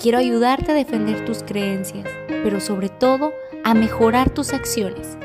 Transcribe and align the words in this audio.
Quiero 0.00 0.18
ayudarte 0.18 0.72
a 0.72 0.74
defender 0.74 1.24
tus 1.24 1.42
creencias 1.42 2.06
pero 2.46 2.60
sobre 2.60 2.88
todo 2.88 3.32
a 3.64 3.74
mejorar 3.74 4.32
tus 4.32 4.52
acciones. 4.52 5.18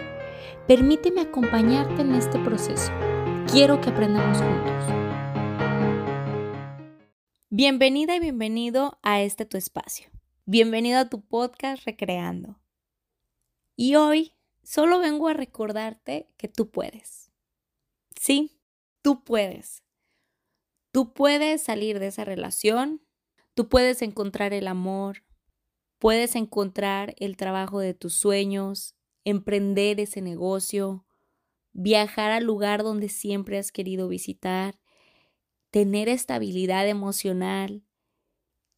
Permíteme 0.67 1.21
acompañarte 1.21 2.02
en 2.02 2.16
este 2.16 2.39
proceso. 2.39 2.91
Quiero 3.52 3.79
que 3.79 3.89
aprendamos 3.91 4.39
juntos. 4.39 4.85
Bienvenida 7.52 8.15
y 8.15 8.20
bienvenido 8.20 8.98
a 9.03 9.21
este 9.21 9.45
tu 9.45 9.57
espacio. 9.57 10.09
Bienvenido 10.45 10.99
a 10.99 11.09
tu 11.09 11.21
podcast 11.21 11.85
Recreando. 11.85 12.59
Y 13.76 13.95
hoy 13.98 14.34
solo 14.63 14.98
vengo 14.98 15.27
a 15.27 15.34
recordarte 15.34 16.27
que 16.38 16.48
tú 16.48 16.71
puedes. 16.71 17.31
Sí, 18.20 18.59
tú 19.03 19.23
puedes. 19.23 19.84
Tú 20.91 21.13
puedes 21.13 21.62
salir 21.62 21.99
de 21.99 22.07
esa 22.07 22.26
relación, 22.26 23.01
tú 23.53 23.69
puedes 23.69 24.01
encontrar 24.01 24.53
el 24.53 24.67
amor, 24.67 25.23
Puedes 26.01 26.35
encontrar 26.35 27.13
el 27.19 27.37
trabajo 27.37 27.79
de 27.79 27.93
tus 27.93 28.15
sueños, 28.15 28.95
emprender 29.23 29.99
ese 29.99 30.19
negocio, 30.19 31.05
viajar 31.73 32.31
al 32.31 32.43
lugar 32.43 32.81
donde 32.81 33.07
siempre 33.07 33.59
has 33.59 33.71
querido 33.71 34.07
visitar, 34.07 34.79
tener 35.70 36.09
estabilidad 36.09 36.87
emocional, 36.87 37.85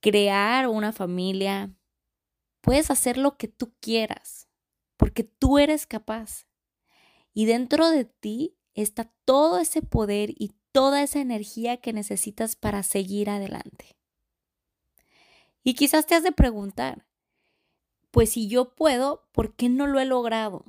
crear 0.01 0.67
una 0.67 0.91
familia. 0.91 1.73
Puedes 2.59 2.91
hacer 2.91 3.17
lo 3.17 3.37
que 3.37 3.47
tú 3.47 3.73
quieras, 3.79 4.49
porque 4.97 5.23
tú 5.23 5.59
eres 5.59 5.87
capaz. 5.87 6.45
Y 7.33 7.45
dentro 7.45 7.89
de 7.89 8.03
ti 8.03 8.57
está 8.73 9.13
todo 9.23 9.59
ese 9.59 9.81
poder 9.81 10.31
y 10.31 10.57
toda 10.73 11.01
esa 11.01 11.21
energía 11.21 11.77
que 11.77 11.93
necesitas 11.93 12.57
para 12.57 12.83
seguir 12.83 13.29
adelante. 13.29 13.95
Y 15.63 15.75
quizás 15.75 16.05
te 16.05 16.15
has 16.15 16.23
de 16.23 16.31
preguntar, 16.31 17.05
pues 18.11 18.31
si 18.31 18.47
yo 18.47 18.75
puedo, 18.75 19.27
¿por 19.31 19.55
qué 19.55 19.69
no 19.69 19.87
lo 19.87 19.99
he 19.99 20.05
logrado? 20.05 20.65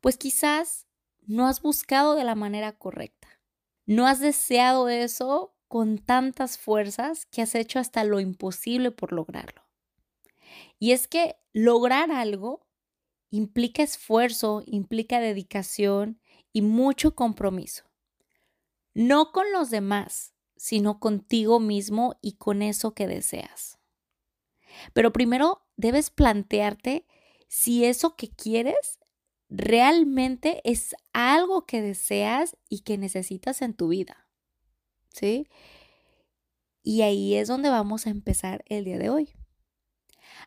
Pues 0.00 0.16
quizás 0.16 0.86
no 1.22 1.46
has 1.46 1.62
buscado 1.62 2.14
de 2.14 2.24
la 2.24 2.34
manera 2.34 2.72
correcta. 2.72 3.28
No 3.86 4.06
has 4.06 4.20
deseado 4.20 4.88
eso 4.88 5.54
con 5.68 5.98
tantas 5.98 6.58
fuerzas 6.58 7.26
que 7.26 7.40
has 7.40 7.54
hecho 7.54 7.78
hasta 7.78 8.04
lo 8.04 8.20
imposible 8.20 8.90
por 8.90 9.12
lograrlo. 9.12 9.62
Y 10.78 10.92
es 10.92 11.08
que 11.08 11.36
lograr 11.52 12.10
algo 12.10 12.66
implica 13.30 13.82
esfuerzo, 13.82 14.62
implica 14.66 15.20
dedicación 15.20 16.20
y 16.52 16.60
mucho 16.60 17.14
compromiso. 17.14 17.84
No 18.92 19.32
con 19.32 19.50
los 19.52 19.70
demás, 19.70 20.34
sino 20.62 21.00
contigo 21.00 21.58
mismo 21.58 22.14
y 22.22 22.34
con 22.34 22.62
eso 22.62 22.94
que 22.94 23.08
deseas. 23.08 23.80
Pero 24.92 25.12
primero 25.12 25.66
debes 25.76 26.10
plantearte 26.10 27.04
si 27.48 27.84
eso 27.84 28.14
que 28.14 28.30
quieres 28.30 29.00
realmente 29.48 30.60
es 30.62 30.94
algo 31.12 31.66
que 31.66 31.82
deseas 31.82 32.56
y 32.68 32.82
que 32.82 32.96
necesitas 32.96 33.60
en 33.60 33.74
tu 33.74 33.88
vida. 33.88 34.28
¿Sí? 35.08 35.48
Y 36.84 37.02
ahí 37.02 37.34
es 37.34 37.48
donde 37.48 37.68
vamos 37.68 38.06
a 38.06 38.10
empezar 38.10 38.62
el 38.68 38.84
día 38.84 38.98
de 38.98 39.10
hoy. 39.10 39.34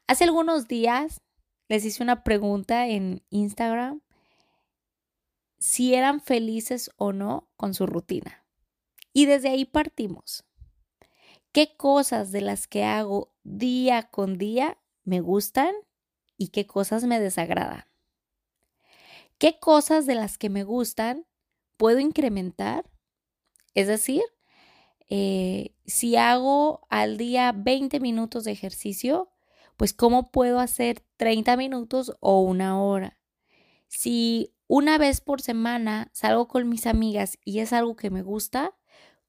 Hace 0.07 0.23
algunos 0.23 0.69
días 0.69 1.19
les 1.67 1.84
hice 1.84 2.01
una 2.01 2.23
pregunta 2.23 2.88
en 2.88 3.22
Instagram 3.31 4.01
si 5.59 5.94
eran 5.94 6.22
felices 6.22 6.90
o 6.95 7.11
no 7.11 7.51
con 7.57 7.73
su 7.73 7.85
rutina. 7.85 8.44
Y 9.16 9.26
desde 9.26 9.48
ahí 9.50 9.64
partimos. 9.64 10.44
¿Qué 11.53 11.76
cosas 11.78 12.34
de 12.34 12.42
las 12.42 12.68
que 12.68 12.84
hago 12.84 13.34
día 13.46 14.09
con 14.12 14.38
día 14.38 14.78
me 15.06 15.22
gustan 15.22 15.74
y 16.38 16.50
qué 16.50 16.68
cosas 16.68 17.06
me 17.06 17.20
desagradan. 17.20 17.86
¿Qué 19.38 19.59
cosas 19.59 20.06
de 20.06 20.16
las 20.16 20.38
que 20.38 20.50
me 20.50 20.64
gustan 20.64 21.26
puedo 21.78 22.00
incrementar? 22.00 22.90
Es 23.74 23.88
decir, 23.88 24.24
eh, 25.09 25.76
si 25.86 26.16
hago 26.16 26.86
al 26.90 27.18
día 27.18 27.53
20 27.56 28.00
minutos 28.00 28.44
de 28.44 28.52
ejercicio, 28.52 29.32
pues 29.78 29.94
¿cómo 29.94 30.32
puedo 30.32 30.59
hacer 30.59 31.06
30 31.18 31.56
minutos 31.58 32.16
o 32.20 32.42
una 32.42 32.82
hora? 32.82 33.20
Si 33.88 34.56
una 34.68 34.97
vez 34.97 35.22
por 35.22 35.42
semana 35.42 36.09
salgo 36.14 36.47
con 36.47 36.68
mis 36.68 36.88
amigas 36.88 37.38
y 37.46 37.59
es 37.59 37.72
algo 37.72 37.96
que 37.96 38.09
me 38.09 38.24
gusta, 38.24 38.76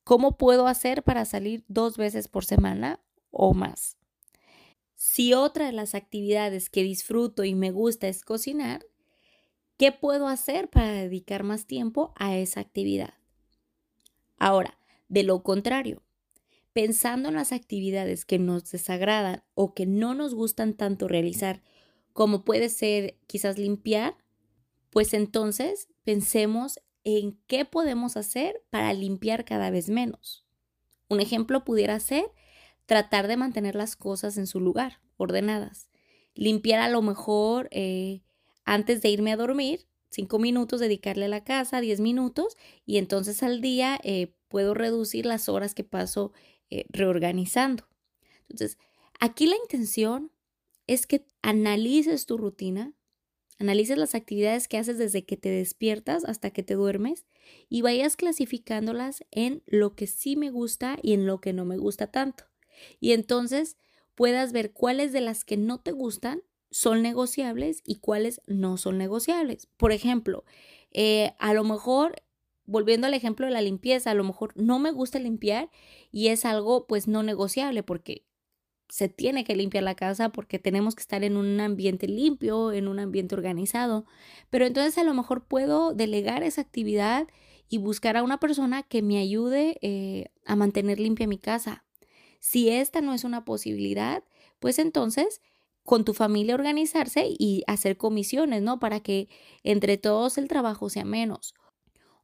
¿cómo 0.07 0.39
puedo 0.39 0.69
hacer 0.69 1.03
para 1.03 1.25
salir 1.25 1.65
dos 1.67 1.97
veces 1.97 2.29
por 2.29 2.45
semana 2.45 3.01
o 3.33 3.55
más? 3.55 3.97
Si 4.95 5.35
otra 5.35 5.67
de 5.67 5.73
las 5.73 5.97
actividades 5.97 6.71
que 6.71 6.85
disfruto 6.85 7.43
y 7.43 7.57
me 7.57 7.73
gusta 7.73 8.07
es 8.07 8.25
cocinar, 8.25 8.87
¿qué 9.77 9.91
puedo 9.91 10.29
hacer 10.29 10.71
para 10.71 10.93
dedicar 10.93 11.43
más 11.43 11.67
tiempo 11.67 12.15
a 12.15 12.37
esa 12.37 12.61
actividad? 12.61 13.15
Ahora, 14.39 14.79
de 15.09 15.25
lo 15.25 15.43
contrario, 15.43 16.05
pensando 16.73 17.31
en 17.31 17.35
las 17.35 17.51
actividades 17.51 18.25
que 18.25 18.39
nos 18.39 18.71
desagradan 18.71 19.43
o 19.55 19.75
que 19.75 19.87
no 19.87 20.15
nos 20.15 20.37
gustan 20.37 20.75
tanto 20.75 21.09
realizar, 21.09 21.63
como 22.13 22.45
puede 22.45 22.69
ser 22.69 23.19
quizás 23.27 23.59
limpiar, 23.59 24.17
pues 24.91 25.15
entonces 25.15 25.89
pensemos 26.05 26.79
en 27.07 27.39
qué 27.47 27.65
podemos 27.65 28.17
hacer 28.17 28.65
para 28.69 28.93
limpiar 28.93 29.45
cada 29.45 29.71
vez 29.71 29.89
menos. 29.89 30.45
Un 31.09 31.21
ejemplo 31.21 31.63
pudiera 31.63 32.01
ser 32.01 32.25
tratar 32.85 33.29
de 33.29 33.37
mantener 33.37 33.77
las 33.77 33.95
cosas 33.95 34.37
en 34.39 34.49
su 34.49 34.59
lugar, 34.59 35.01
ordenadas. 35.17 35.89
Limpiar 36.35 36.81
a 36.81 36.89
lo 36.89 37.03
mejor 37.03 37.69
eh, 37.71 38.25
antes 38.65 39.03
de 39.03 39.11
irme 39.11 39.31
a 39.31 39.37
dormir, 39.37 39.87
cinco 40.11 40.41
minutos, 40.41 40.81
dedicarle 40.81 41.27
a 41.27 41.29
la 41.29 41.45
casa, 41.45 41.81
diez 41.81 42.01
minutos, 42.01 42.57
y 42.85 42.99
entonces 42.99 43.45
al 43.45 43.61
día 43.61 44.01
eh, 44.03 44.35
puedo 44.49 44.75
reducir 44.75 45.27
las 45.27 45.49
horas 45.49 45.77
que 45.77 45.85
paso 45.85 46.33
eh, 46.71 46.87
reorganizando. 46.89 47.87
Entonces, 48.49 48.79
aquí 49.21 49.47
la 49.47 49.55
intención 49.55 50.33
es 50.89 51.07
que 51.07 51.25
analices 51.41 52.27
tu 52.27 52.37
rutina, 52.37 52.96
analices 53.59 53.99
las 53.99 54.15
actividades 54.15 54.69
que 54.69 54.79
haces 54.79 54.99
desde 54.99 55.25
que 55.25 55.37
te 55.37 55.49
despiertas 55.49 56.25
hasta 56.25 56.51
que 56.51 56.63
te 56.63 56.75
duermes 56.75 57.25
y 57.69 57.83
vayas 57.83 58.17
clasificándolas 58.17 59.25
en 59.31 59.63
lo 59.67 59.95
que 59.95 60.07
sí 60.07 60.37
me 60.37 60.51
gusta 60.51 60.99
y 61.03 61.13
en 61.13 61.27
lo 61.27 61.41
que 61.41 61.53
no 61.53 61.65
me 61.65 61.79
gusta 61.79 62.09
tanto. 62.09 62.45
Y 63.01 63.13
entonces 63.13 63.77
puedas 64.15 64.53
ver 64.53 64.73
cuáles 64.73 65.13
de 65.13 65.21
las 65.21 65.45
que 65.45 65.57
no 65.57 65.81
te 65.81 65.93
gustan 65.93 66.43
son 66.71 67.03
negociables 67.03 67.83
y 67.85 67.97
cuáles 67.97 68.41
no 68.47 68.77
son 68.77 68.99
negociables. 68.99 69.69
Por 69.77 69.93
ejemplo, 69.93 70.45
eh, 70.91 71.35
a 71.39 71.55
lo 71.55 71.65
mejor, 71.65 72.23
volviendo 72.65 73.07
al 73.07 73.15
ejemplo 73.15 73.47
de 73.47 73.53
la 73.53 73.63
limpieza, 73.63 74.11
a 74.11 74.15
lo 74.15 74.25
mejor 74.25 74.53
no 74.57 74.79
me 74.79 74.91
gusta 74.91 75.19
limpiar 75.19 75.71
y 76.11 76.29
es 76.29 76.45
algo 76.45 76.87
pues 76.87 77.09
no 77.09 77.23
negociable 77.23 77.83
porque 77.83 78.27
se 78.89 79.09
tiene 79.09 79.45
que 79.45 79.57
limpiar 79.57 79.85
la 79.85 79.95
casa 79.95 80.31
porque 80.31 80.59
tenemos 80.59 80.95
que 80.95 81.03
estar 81.03 81.25
en 81.25 81.37
un 81.37 81.61
ambiente 81.61 82.09
limpio, 82.09 82.73
en 82.73 82.89
un 82.89 82.99
ambiente 82.99 83.35
organizado. 83.35 84.07
Pero 84.51 84.67
entonces 84.67 84.97
a 84.99 85.05
lo 85.05 85.15
mejor 85.15 85.45
puedo 85.45 85.93
delegar 85.95 86.43
esa 86.43 86.61
actividad 86.61 87.27
y 87.69 87.79
buscar 87.79 88.17
a 88.17 88.23
una 88.23 88.39
persona 88.39 88.83
que 88.83 89.03
me 89.03 89.19
ayude 89.19 89.79
eh, 89.83 90.31
a 90.45 90.57
mantener 90.57 91.01
limpia 91.01 91.27
mi 91.27 91.39
casa 91.39 91.87
si 92.47 92.69
esta 92.69 93.01
no 93.01 93.13
es 93.13 93.25
una 93.25 93.45
posibilidad, 93.45 94.23
pues 94.61 94.79
entonces 94.79 95.41
con 95.83 96.05
tu 96.05 96.15
familia 96.15 96.55
organizarse 96.55 97.27
y 97.29 97.65
hacer 97.67 97.97
comisiones, 97.97 98.63
¿no? 98.63 98.79
Para 98.79 99.01
que 99.01 99.29
entre 99.65 99.99
todos 99.99 100.39
el 100.39 100.47
trabajo 100.47 100.89
sea 100.89 101.05
menos. 101.05 101.55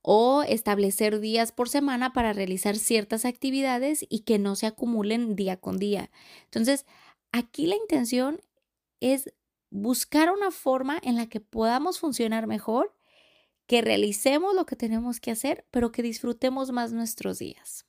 O 0.03 0.43
establecer 0.43 1.21
días 1.21 1.53
por 1.53 1.69
semana 1.69 2.13
para 2.13 2.33
realizar 2.33 2.77
ciertas 2.77 3.25
actividades 3.25 4.05
y 4.09 4.21
que 4.21 4.39
no 4.39 4.57
se 4.57 4.67
acumulen 4.67 5.37
día 5.37 5.57
con 5.59 5.79
día. 5.79 6.11
Entonces, 6.45 6.87
aquí 7.31 7.67
la 7.67 7.77
intención 7.77 8.41
es 9.01 9.33
buscar 9.71 10.31
una 10.31 10.51
forma 10.51 10.99
en 11.03 11.17
la 11.17 11.27
que 11.29 11.41
podamos 11.41 11.99
funcionar 11.99 12.47
mejor, 12.47 12.95
que 13.67 13.81
realicemos 13.81 14.55
lo 14.55 14.67
que 14.67 14.77
tenemos 14.77 15.19
que 15.19 15.31
hacer, 15.31 15.67
pero 15.71 15.93
que 15.93 16.03
disfrutemos 16.03 16.73
más 16.73 16.93
nuestros 16.93 17.39
días. 17.39 17.87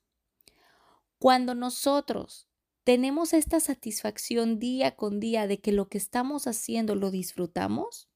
Cuando 1.19 1.55
nosotros 1.55 2.47
tenemos 2.83 3.33
esta 3.33 3.59
satisfacción 3.59 4.59
día 4.59 4.95
con 4.95 5.19
día 5.19 5.47
de 5.47 5.59
que 5.59 5.71
lo 5.71 5.87
que 5.87 5.97
estamos 5.97 6.47
haciendo 6.47 6.95
lo 6.95 7.11
disfrutamos, 7.11 8.09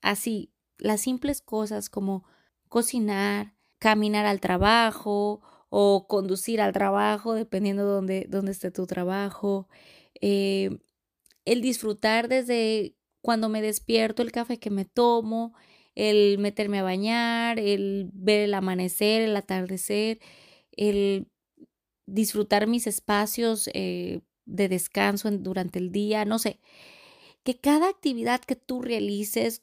así, 0.00 0.52
las 0.78 1.00
simples 1.00 1.40
cosas 1.40 1.88
como 1.88 2.24
cocinar, 2.72 3.54
caminar 3.78 4.24
al 4.24 4.40
trabajo 4.40 5.42
o 5.68 6.06
conducir 6.08 6.58
al 6.62 6.72
trabajo, 6.72 7.34
dependiendo 7.34 8.00
de 8.00 8.24
dónde, 8.30 8.50
esté 8.50 8.70
tu 8.70 8.86
trabajo, 8.86 9.68
eh, 10.22 10.70
el 11.44 11.60
disfrutar 11.60 12.28
desde 12.28 12.96
cuando 13.20 13.50
me 13.50 13.60
despierto, 13.60 14.22
el 14.22 14.32
café 14.32 14.58
que 14.58 14.70
me 14.70 14.86
tomo, 14.86 15.52
el 15.94 16.38
meterme 16.38 16.78
a 16.78 16.82
bañar, 16.82 17.58
el 17.58 18.08
ver 18.14 18.40
el 18.40 18.54
amanecer, 18.54 19.20
el 19.20 19.36
atardecer, 19.36 20.18
el 20.74 21.28
disfrutar 22.06 22.66
mis 22.68 22.86
espacios 22.86 23.68
eh, 23.74 24.22
de 24.46 24.68
descanso 24.70 25.30
durante 25.30 25.78
el 25.78 25.92
día, 25.92 26.24
no 26.24 26.38
sé, 26.38 26.58
que 27.44 27.58
cada 27.58 27.90
actividad 27.90 28.40
que 28.40 28.56
tú 28.56 28.80
realices 28.80 29.62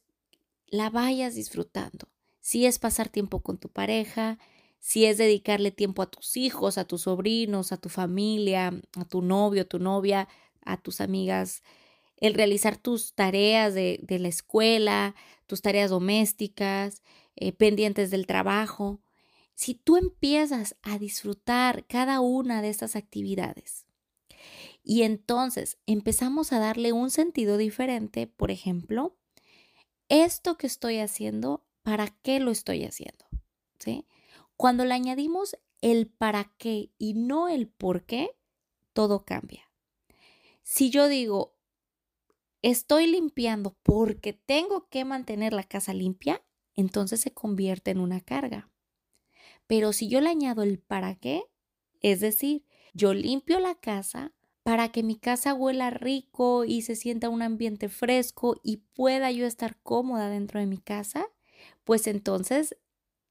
la 0.68 0.92
vayas 0.92 1.34
disfrutando. 1.34 2.08
Si 2.50 2.66
es 2.66 2.80
pasar 2.80 3.10
tiempo 3.10 3.42
con 3.42 3.60
tu 3.60 3.70
pareja, 3.70 4.40
si 4.80 5.06
es 5.06 5.20
dedicarle 5.20 5.70
tiempo 5.70 6.02
a 6.02 6.08
tus 6.08 6.36
hijos, 6.36 6.80
a 6.80 6.84
tus 6.84 7.04
sobrinos, 7.04 7.72
a 7.72 7.78
tu 7.78 7.90
familia, 7.90 8.74
a 8.96 9.06
tu 9.06 9.22
novio, 9.22 9.68
tu 9.68 9.78
novia, 9.78 10.28
a 10.66 10.78
tus 10.78 11.00
amigas, 11.00 11.62
el 12.18 12.34
realizar 12.34 12.76
tus 12.76 13.14
tareas 13.14 13.76
de, 13.76 14.04
la 14.10 14.28
escuela, 14.28 15.14
tus 15.46 15.62
tareas 15.62 15.92
domésticas, 15.92 17.04
eh, 17.36 17.52
pendientes 17.52 18.10
del 18.10 18.26
trabajo. 18.26 19.00
Si 19.54 19.76
tú 19.76 19.98
empiezas 19.98 20.76
a 20.82 20.98
disfrutar 20.98 21.86
cada 21.86 22.20
una 22.20 22.64
de 22.64 22.70
estas 22.70 22.96
actividades 22.96 23.86
y 24.84 25.04
entonces 25.04 25.78
empezamos 25.86 26.52
a 26.52 26.58
darle 26.58 26.94
un 26.94 27.12
sentido 27.12 27.58
diferente, 27.58 28.26
por 28.26 28.50
ejemplo, 28.50 29.16
esto 30.08 30.58
que 30.58 30.66
estoy 30.66 30.98
haciendo, 30.98 31.69
¿para 31.90 32.10
qué 32.22 32.40
lo 32.40 32.52
estoy 32.52 32.86
haciendo? 32.86 33.26
Cuando 34.56 34.86
le 34.86 34.94
añadimos 34.94 35.58
el 35.82 36.06
para 36.06 36.54
qué 36.60 36.92
y 37.00 37.16
no 37.16 37.48
el 37.48 37.68
por 37.68 38.06
qué, 38.06 38.38
todo 38.94 39.26
cambia. 39.26 39.72
Si 40.62 40.92
yo 40.92 41.08
digo, 41.08 41.56
estoy 42.62 43.08
limpiando 43.08 43.76
porque 43.82 44.34
tengo 44.34 44.88
que 44.90 45.04
mantener 45.04 45.52
la 45.52 45.64
casa 45.64 45.96
limpia, 45.96 46.44
entonces 46.76 47.22
se 47.22 47.34
convierte 47.34 47.90
en 47.90 48.02
una 48.02 48.22
carga. 48.22 48.70
Pero 49.66 49.92
si 49.92 50.10
yo 50.10 50.22
le 50.22 50.30
añado 50.30 50.62
el 50.62 50.78
para 50.78 51.16
qué, 51.16 51.42
es 52.02 52.20
decir, 52.20 52.68
yo 52.94 53.16
limpio 53.16 53.60
la 53.60 53.74
casa 53.74 54.36
para 54.62 54.92
que 54.92 55.02
mi 55.02 55.16
casa 55.16 55.56
huela 55.56 55.90
rico 55.90 56.66
y 56.66 56.84
se 56.84 56.96
sienta 56.96 57.30
un 57.30 57.42
ambiente 57.42 57.90
fresco 57.90 58.58
y 58.62 58.78
pueda 58.94 59.32
yo 59.32 59.48
estar 59.48 59.82
cómoda 59.82 60.30
dentro 60.30 60.60
de 60.60 60.68
mi 60.68 60.78
casa, 60.78 61.26
pues 61.90 62.06
entonces 62.06 62.78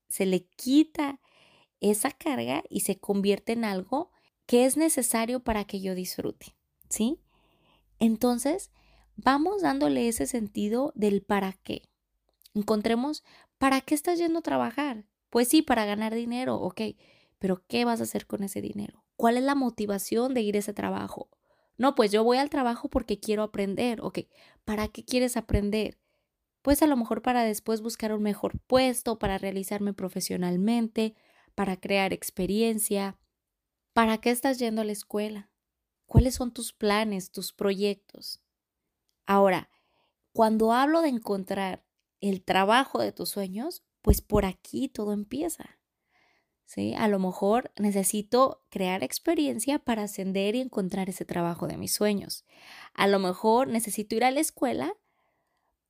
se 0.09 0.27
le 0.27 0.49
quita 0.49 1.21
esa 1.79 2.11
carga 2.11 2.65
y 2.69 2.81
se 2.81 2.99
convierte 2.99 3.53
en 3.53 3.65
algo 3.65 4.11
que 4.47 4.65
es 4.65 4.77
necesario 4.77 5.45
para 5.45 5.65
que 5.65 5.81
yo 5.81 5.95
disfrute, 5.95 6.57
¿sí? 6.89 7.21
Entonces, 8.01 8.73
vamos 9.15 9.63
dándole 9.63 10.09
ese 10.09 10.27
sentido 10.27 10.93
del 10.97 11.23
para 11.23 11.53
qué. 11.53 11.83
Encontremos, 12.53 13.23
¿para 13.59 13.81
qué 13.81 13.95
estás 13.95 14.19
yendo 14.19 14.41
a 14.41 14.43
trabajar? 14.43 15.07
Pues 15.31 15.47
sí, 15.47 15.63
para 15.63 15.85
ganar 15.85 16.13
dinero, 16.13 16.57
ok, 16.57 16.81
pero 17.39 17.63
¿qué 17.69 17.85
vas 17.85 18.01
a 18.01 18.03
hacer 18.03 18.27
con 18.27 18.43
ese 18.43 18.61
dinero? 18.61 19.05
¿Cuál 19.15 19.37
es 19.37 19.45
la 19.45 19.55
motivación 19.55 20.35
de 20.35 20.41
ir 20.41 20.57
a 20.57 20.59
ese 20.59 20.75
trabajo? 20.75 21.31
No, 21.77 21.95
pues 21.95 22.11
yo 22.11 22.25
voy 22.25 22.39
al 22.39 22.51
trabajo 22.51 22.89
porque 22.89 23.21
quiero 23.21 23.45
aprender, 23.45 24.01
ok, 24.01 24.19
¿para 24.65 24.89
qué 24.89 25.05
quieres 25.05 25.37
aprender? 25.37 25.97
Pues 26.63 26.83
a 26.83 26.87
lo 26.87 26.97
mejor 26.97 27.23
para 27.23 27.45
después 27.45 27.81
buscar 27.81 28.13
un 28.13 28.23
mejor 28.23 28.59
puesto, 28.67 29.19
para 29.19 29.39
realizarme 29.39 29.93
profesionalmente, 29.95 31.15
para 31.55 31.79
crear 31.79 32.13
experiencia. 32.13 33.19
¿Para 33.93 34.19
qué 34.19 34.31
estás 34.31 34.59
yendo 34.59 34.83
a 34.83 34.85
la 34.85 34.93
escuela? 34.93 35.51
¿Cuáles 36.07 36.35
son 36.35 36.53
tus 36.53 36.73
planes, 36.73 37.31
tus 37.31 37.53
proyectos? 37.53 38.41
Ahora, 39.27 39.69
cuando 40.33 40.73
hablo 40.73 41.03
de 41.03 41.09
encontrar 41.09 41.85
el 42.21 42.43
trabajo 42.45 43.01
de 43.01 43.13
tus 43.13 43.29
sueños, 43.31 43.83
pues 44.03 44.23
por 44.23 44.45
aquí 44.45 44.89
todo 44.89 45.13
empieza. 45.13 45.79
¿Sí? 46.65 46.95
A 46.95 47.09
lo 47.09 47.19
mejor 47.19 47.73
necesito 47.79 48.63
crear 48.69 49.03
experiencia 49.03 49.79
para 49.79 50.05
ascender 50.05 50.55
y 50.55 50.61
encontrar 50.61 51.09
ese 51.09 51.25
trabajo 51.25 51.67
de 51.67 51.77
mis 51.77 51.95
sueños. 51.95 52.45
A 52.95 53.07
lo 53.07 53.19
mejor 53.19 53.69
necesito 53.69 54.15
ir 54.15 54.25
a 54.25 54.31
la 54.31 54.41
escuela 54.41 54.95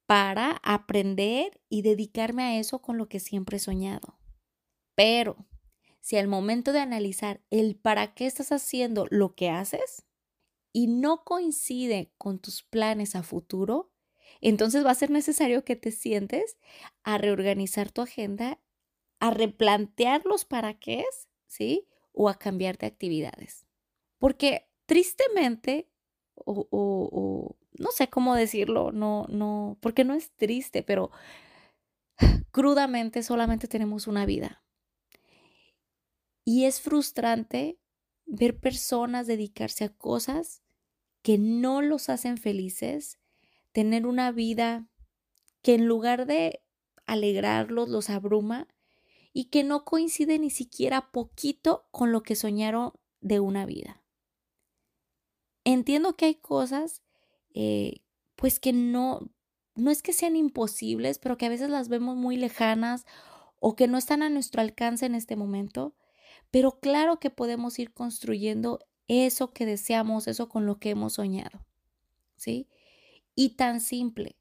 para 0.09 0.59
aprender 0.63 1.61
y 1.69 1.83
dedicarme 1.83 2.43
a 2.43 2.59
eso 2.59 2.81
con 2.81 2.97
lo 2.97 3.11
que 3.11 3.21
siempre 3.21 3.59
he 3.59 3.61
soñado. 3.61 4.19
Pero 4.95 5.47
si 6.01 6.17
al 6.17 6.29
momento 6.29 6.73
de 6.73 6.81
analizar 6.81 7.43
el 7.51 7.77
para 7.77 8.15
qué 8.15 8.25
estás 8.25 8.51
haciendo 8.51 9.07
lo 9.11 9.35
que 9.35 9.51
haces 9.51 10.07
y 10.73 10.87
no 10.87 11.25
coincide 11.25 12.15
con 12.17 12.39
tus 12.39 12.63
planes 12.63 13.17
a 13.17 13.23
futuro, 13.23 13.93
entonces 14.41 14.83
va 14.83 14.93
a 14.93 14.95
ser 14.95 15.11
necesario 15.11 15.63
que 15.63 15.77
te 15.77 15.91
sientes 15.91 16.57
a 17.03 17.19
reorganizar 17.19 17.93
tu 17.93 18.01
agenda, 18.01 18.63
a 19.21 19.31
replantear 19.31 20.25
los 20.25 20.47
para 20.47 20.79
qué, 20.79 21.05
¿sí? 21.47 21.87
O 22.13 22.31
a 22.31 22.39
cambiar 22.39 22.79
de 22.79 22.87
actividades. 22.87 23.67
Porque 24.19 24.71
tristemente, 24.87 25.91
o, 26.35 26.67
o, 26.71 27.57
no 27.79 27.91
sé 27.91 28.09
cómo 28.09 28.35
decirlo, 28.35 28.93
no, 28.93 29.27
no, 29.29 29.79
porque 29.81 30.05
no 30.05 30.15
es 30.15 30.31
triste, 30.33 30.83
pero 30.83 31.11
crudamente 32.51 33.23
solamente 33.23 33.69
tenemos 33.69 34.07
una 34.07 34.27
vida. 34.27 34.63
Y 36.45 36.65
es 36.65 36.81
frustrante 36.81 37.79
ver 38.27 38.59
personas 38.59 39.27
dedicarse 39.27 39.85
a 39.85 39.89
cosas 39.91 40.63
que 41.23 41.39
no 41.39 41.83
los 41.83 42.09
hacen 42.09 42.37
felices 42.37 43.19
tener 43.73 44.07
una 44.07 44.33
vida 44.33 44.89
que 45.63 45.75
en 45.75 45.87
lugar 45.87 46.27
de 46.27 46.63
alegrarlos 47.07 47.89
los 47.89 48.11
abruma 48.11 48.67
y 49.33 49.47
que 49.47 49.65
no 49.65 49.85
coincide 49.85 50.39
ni 50.39 50.51
siquiera 50.51 51.11
poquito 51.11 51.87
con 51.91 52.13
lo 52.13 52.23
que 52.23 52.35
soñaron 52.35 52.93
de 53.21 53.41
una 53.41 53.67
vida. 53.67 54.03
Entiendo 55.65 56.17
que 56.17 56.27
hay 56.27 56.35
cosas 56.35 57.03
eh, 57.59 58.03
pues 58.37 58.61
que 58.61 58.73
no, 58.73 59.31
no 59.75 59.91
es 59.91 60.03
que 60.03 60.13
sean 60.13 60.37
imposibles, 60.37 61.19
pero 61.19 61.37
que 61.37 61.47
a 61.47 61.51
veces 61.51 61.71
las 61.71 61.89
vemos 61.89 62.17
muy 62.17 62.37
lejanas 62.37 63.05
o 63.61 63.75
que 63.75 63.89
no 63.89 63.99
están 63.99 64.23
a 64.23 64.31
nuestro 64.31 64.61
alcance 64.61 65.07
en 65.07 65.15
este 65.15 65.37
momento, 65.37 65.95
pero 66.51 66.79
claro 66.79 67.19
que 67.19 67.31
podemos 67.31 67.79
ir 67.79 67.93
construyendo 67.93 68.79
eso 69.09 69.53
que 69.53 69.67
deseamos, 69.67 70.29
eso 70.29 70.49
con 70.49 70.67
lo 70.67 70.79
que 70.79 70.91
hemos 70.91 71.15
soñado. 71.15 71.65
¿Sí? 72.37 72.69
y 73.39 73.51
tan 73.51 73.81
simple. 73.81 74.35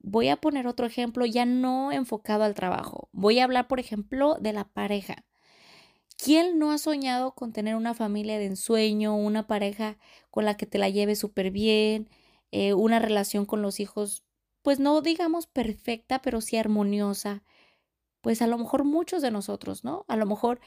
Voy 0.00 0.28
a 0.28 0.36
poner 0.36 0.66
otro 0.66 0.84
ejemplo 0.84 1.24
ya 1.24 1.46
no 1.46 1.90
enfocado 1.90 2.44
al 2.44 2.54
trabajo. 2.54 3.08
Voy 3.12 3.38
a 3.38 3.44
hablar, 3.44 3.66
por 3.66 3.80
ejemplo, 3.80 4.36
de 4.38 4.52
la 4.52 4.64
pareja. 4.64 5.24
¿Quién 6.24 6.60
no 6.60 6.70
ha 6.70 6.78
soñado 6.78 7.34
con 7.34 7.52
tener 7.52 7.74
una 7.74 7.94
familia 7.94 8.38
de 8.38 8.46
ensueño, 8.46 9.16
una 9.16 9.48
pareja 9.48 9.98
con 10.30 10.44
la 10.44 10.56
que 10.56 10.66
te 10.66 10.78
la 10.78 10.88
lleves 10.88 11.18
súper 11.18 11.50
bien, 11.50 12.08
eh, 12.52 12.74
una 12.74 13.00
relación 13.00 13.44
con 13.44 13.60
los 13.60 13.80
hijos, 13.80 14.22
pues 14.62 14.78
no 14.78 15.00
digamos 15.00 15.48
perfecta, 15.48 16.22
pero 16.22 16.40
sí 16.40 16.56
armoniosa? 16.56 17.42
Pues 18.20 18.40
a 18.40 18.46
lo 18.46 18.56
mejor 18.56 18.84
muchos 18.84 19.20
de 19.20 19.32
nosotros, 19.32 19.82
¿no? 19.82 20.04
A 20.06 20.16
lo 20.16 20.26
mejor 20.26 20.60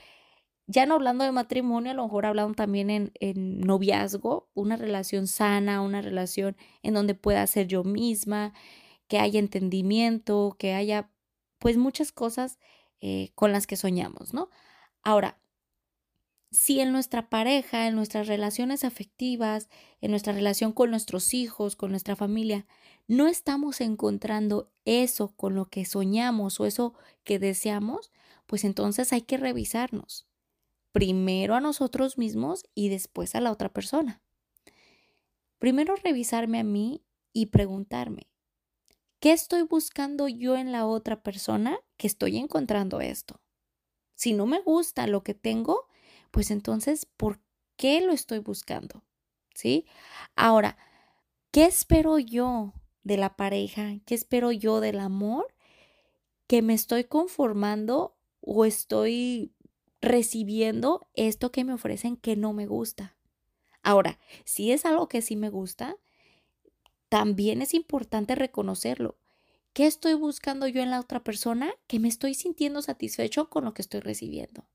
ya 0.67 0.85
no 0.85 0.95
hablando 0.95 1.23
de 1.23 1.31
matrimonio, 1.31 1.91
a 1.91 1.95
lo 1.95 2.03
mejor 2.03 2.25
hablando 2.25 2.53
también 2.55 3.11
en, 3.13 3.61
noviazgo, 3.61 4.49
una 4.55 4.75
relación 4.75 5.25
sana, 5.27 5.81
una 5.81 6.01
relación 6.01 6.57
en 6.83 6.95
donde 6.95 7.15
pueda 7.15 7.47
ser 7.47 7.67
yo 7.67 7.85
misma, 7.85 8.53
que 9.07 9.19
haya 9.19 9.39
entendimiento, 9.39 10.57
que 10.59 10.73
haya 10.73 11.11
pues 11.59 11.77
muchas 11.77 12.11
cosas 12.11 12.59
eh, 13.01 13.31
con 13.35 13.53
las 13.53 13.67
que 13.67 13.77
soñamos, 13.77 14.33
¿no? 14.33 14.49
Ahora, 15.03 15.39
si 16.55 16.79
en 16.79 16.91
nuestra 16.91 17.29
pareja, 17.29 17.87
en 17.87 17.95
nuestras 17.95 18.27
relaciones 18.27 18.83
afectivas, 18.83 19.69
en 19.99 20.11
nuestra 20.11 20.33
relación 20.33 20.71
con 20.71 20.89
nuestros 20.89 21.33
hijos, 21.33 21.75
con 21.75 21.91
nuestra 21.91 22.15
familia, 22.15 22.65
no 23.07 23.27
estamos 23.27 23.81
encontrando 23.81 24.71
eso 24.85 25.35
con 25.35 25.53
lo 25.53 25.69
que 25.69 25.85
soñamos 25.85 26.59
o 26.59 26.65
eso 26.65 26.93
que 27.23 27.39
deseamos, 27.39 28.11
pues 28.45 28.63
entonces 28.63 29.11
hay 29.11 29.21
que 29.21 29.37
revisarnos 29.37 30.27
primero 30.91 31.55
a 31.55 31.59
nosotros 31.59 32.17
mismos 32.17 32.63
y 32.73 32.87
después 32.87 33.35
a 33.35 33.41
la 33.41 33.51
otra 33.51 33.73
persona. 33.73 34.21
Primero 35.59 35.95
revisarme 35.97 36.59
a 36.59 36.63
mí 36.63 37.03
y 37.33 37.47
preguntarme, 37.47 38.29
¿qué 39.19 39.33
estoy 39.33 39.63
buscando 39.63 40.29
yo 40.29 40.55
en 40.55 40.71
la 40.71 40.85
otra 40.85 41.21
persona 41.21 41.77
que 41.97 42.07
estoy 42.07 42.37
encontrando 42.37 43.01
esto? 43.01 43.41
Si 44.13 44.31
no 44.31 44.45
me 44.45 44.61
gusta 44.61 45.05
lo 45.05 45.21
que 45.21 45.33
tengo, 45.33 45.87
pues 46.35 46.51
entonces, 46.51 47.05
¿por 47.05 47.39
qué 47.77 48.01
lo 48.01 48.11
estoy 48.11 48.39
buscando, 48.39 49.05
¿sí? 49.53 49.85
Ahora, 50.35 50.77
¿qué 51.51 51.63
espero 51.63 52.19
yo 52.19 52.73
de 53.03 53.15
la 53.15 53.37
pareja? 53.37 53.93
¿Qué 54.05 54.15
espero 54.15 54.51
yo 54.51 54.81
del 54.81 54.99
amor? 54.99 55.47
Que 56.45 56.61
me 56.61 56.73
estoy 56.73 57.05
conformando 57.05 58.17
o 58.41 58.65
estoy 58.65 59.53
recibiendo 60.01 61.07
esto 61.13 61.53
que 61.53 61.63
me 61.63 61.71
ofrecen 61.71 62.17
que 62.17 62.35
no 62.35 62.51
me 62.51 62.67
gusta. 62.67 63.15
Ahora, 63.81 64.19
si 64.43 64.73
es 64.73 64.83
algo 64.85 65.07
que 65.07 65.21
sí 65.21 65.37
me 65.37 65.47
gusta, 65.47 65.95
también 67.07 67.61
es 67.61 67.73
importante 67.73 68.35
reconocerlo. 68.35 69.15
¿Qué 69.71 69.85
estoy 69.85 70.15
buscando 70.15 70.67
yo 70.67 70.81
en 70.81 70.91
la 70.91 70.99
otra 70.99 71.23
persona? 71.23 71.71
Que 71.87 71.99
me 71.99 72.09
estoy 72.09 72.33
sintiendo 72.33 72.81
satisfecho 72.81 73.49
con 73.49 73.63
lo 73.63 73.73
que 73.73 73.81
estoy 73.81 74.01
recibiendo. 74.01 74.65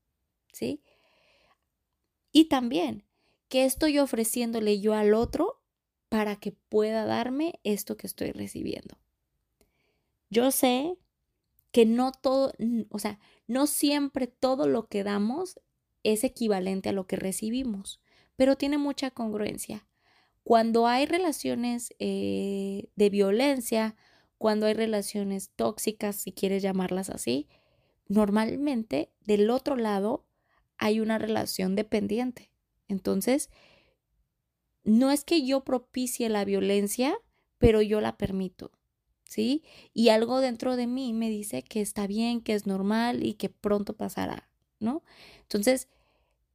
¿Sí? 0.51 0.81
Y 2.31 2.45
también, 2.45 3.03
¿qué 3.49 3.65
estoy 3.65 3.99
ofreciéndole 3.99 4.79
yo 4.79 4.93
al 4.93 5.13
otro 5.13 5.61
para 6.09 6.35
que 6.35 6.51
pueda 6.51 7.05
darme 7.05 7.59
esto 7.63 7.97
que 7.97 8.07
estoy 8.07 8.31
recibiendo? 8.31 8.97
Yo 10.29 10.51
sé 10.51 10.97
que 11.71 11.85
no 11.85 12.11
todo, 12.11 12.53
o 12.89 12.99
sea, 12.99 13.19
no 13.47 13.67
siempre 13.67 14.27
todo 14.27 14.67
lo 14.67 14.87
que 14.87 15.03
damos 15.03 15.59
es 16.03 16.23
equivalente 16.23 16.89
a 16.89 16.93
lo 16.93 17.07
que 17.07 17.15
recibimos, 17.15 18.01
pero 18.35 18.55
tiene 18.55 18.77
mucha 18.77 19.11
congruencia. 19.11 19.85
Cuando 20.43 20.87
hay 20.87 21.05
relaciones 21.05 21.93
eh, 21.99 22.89
de 22.95 23.09
violencia, 23.09 23.95
cuando 24.37 24.65
hay 24.65 24.73
relaciones 24.73 25.51
tóxicas, 25.55 26.15
si 26.15 26.31
quieres 26.31 26.63
llamarlas 26.63 27.09
así, 27.09 27.47
normalmente 28.07 29.11
del 29.21 29.49
otro 29.49 29.75
lado 29.75 30.25
hay 30.81 30.99
una 30.99 31.17
relación 31.17 31.77
dependiente. 31.77 32.51
Entonces, 32.89 33.49
no 34.83 35.11
es 35.11 35.23
que 35.23 35.45
yo 35.45 35.63
propicie 35.63 36.27
la 36.27 36.43
violencia, 36.43 37.17
pero 37.57 37.81
yo 37.81 38.01
la 38.01 38.17
permito. 38.17 38.71
¿sí? 39.31 39.63
Y 39.93 40.09
algo 40.09 40.41
dentro 40.41 40.75
de 40.75 40.87
mí 40.87 41.13
me 41.13 41.29
dice 41.29 41.63
que 41.63 41.79
está 41.79 42.05
bien, 42.05 42.41
que 42.41 42.53
es 42.53 42.65
normal 42.67 43.25
y 43.25 43.35
que 43.35 43.47
pronto 43.47 43.95
pasará, 43.95 44.49
¿no? 44.79 45.03
Entonces, 45.43 45.87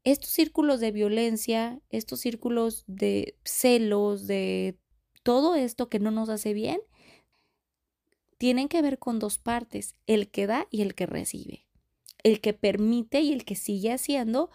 estos 0.04 0.28
círculos 0.28 0.80
de 0.80 0.92
violencia, 0.92 1.80
estos 1.88 2.20
círculos 2.20 2.84
de 2.86 3.38
celos, 3.44 4.26
de 4.26 4.76
todo 5.22 5.54
esto 5.54 5.88
que 5.88 6.00
no 6.00 6.10
nos 6.10 6.28
hace 6.28 6.52
bien, 6.52 6.80
tienen 8.38 8.68
que 8.68 8.82
ver 8.82 8.98
con 8.98 9.20
dos 9.20 9.38
partes, 9.38 9.94
el 10.06 10.28
que 10.28 10.46
da 10.46 10.66
y 10.70 10.82
el 10.82 10.94
que 10.94 11.06
recibe, 11.06 11.65
el 12.26 12.40
que 12.40 12.54
permite 12.54 13.20
y 13.20 13.32
el 13.32 13.44
que 13.44 13.54
sigue 13.54 13.92
haciendo 13.92 14.50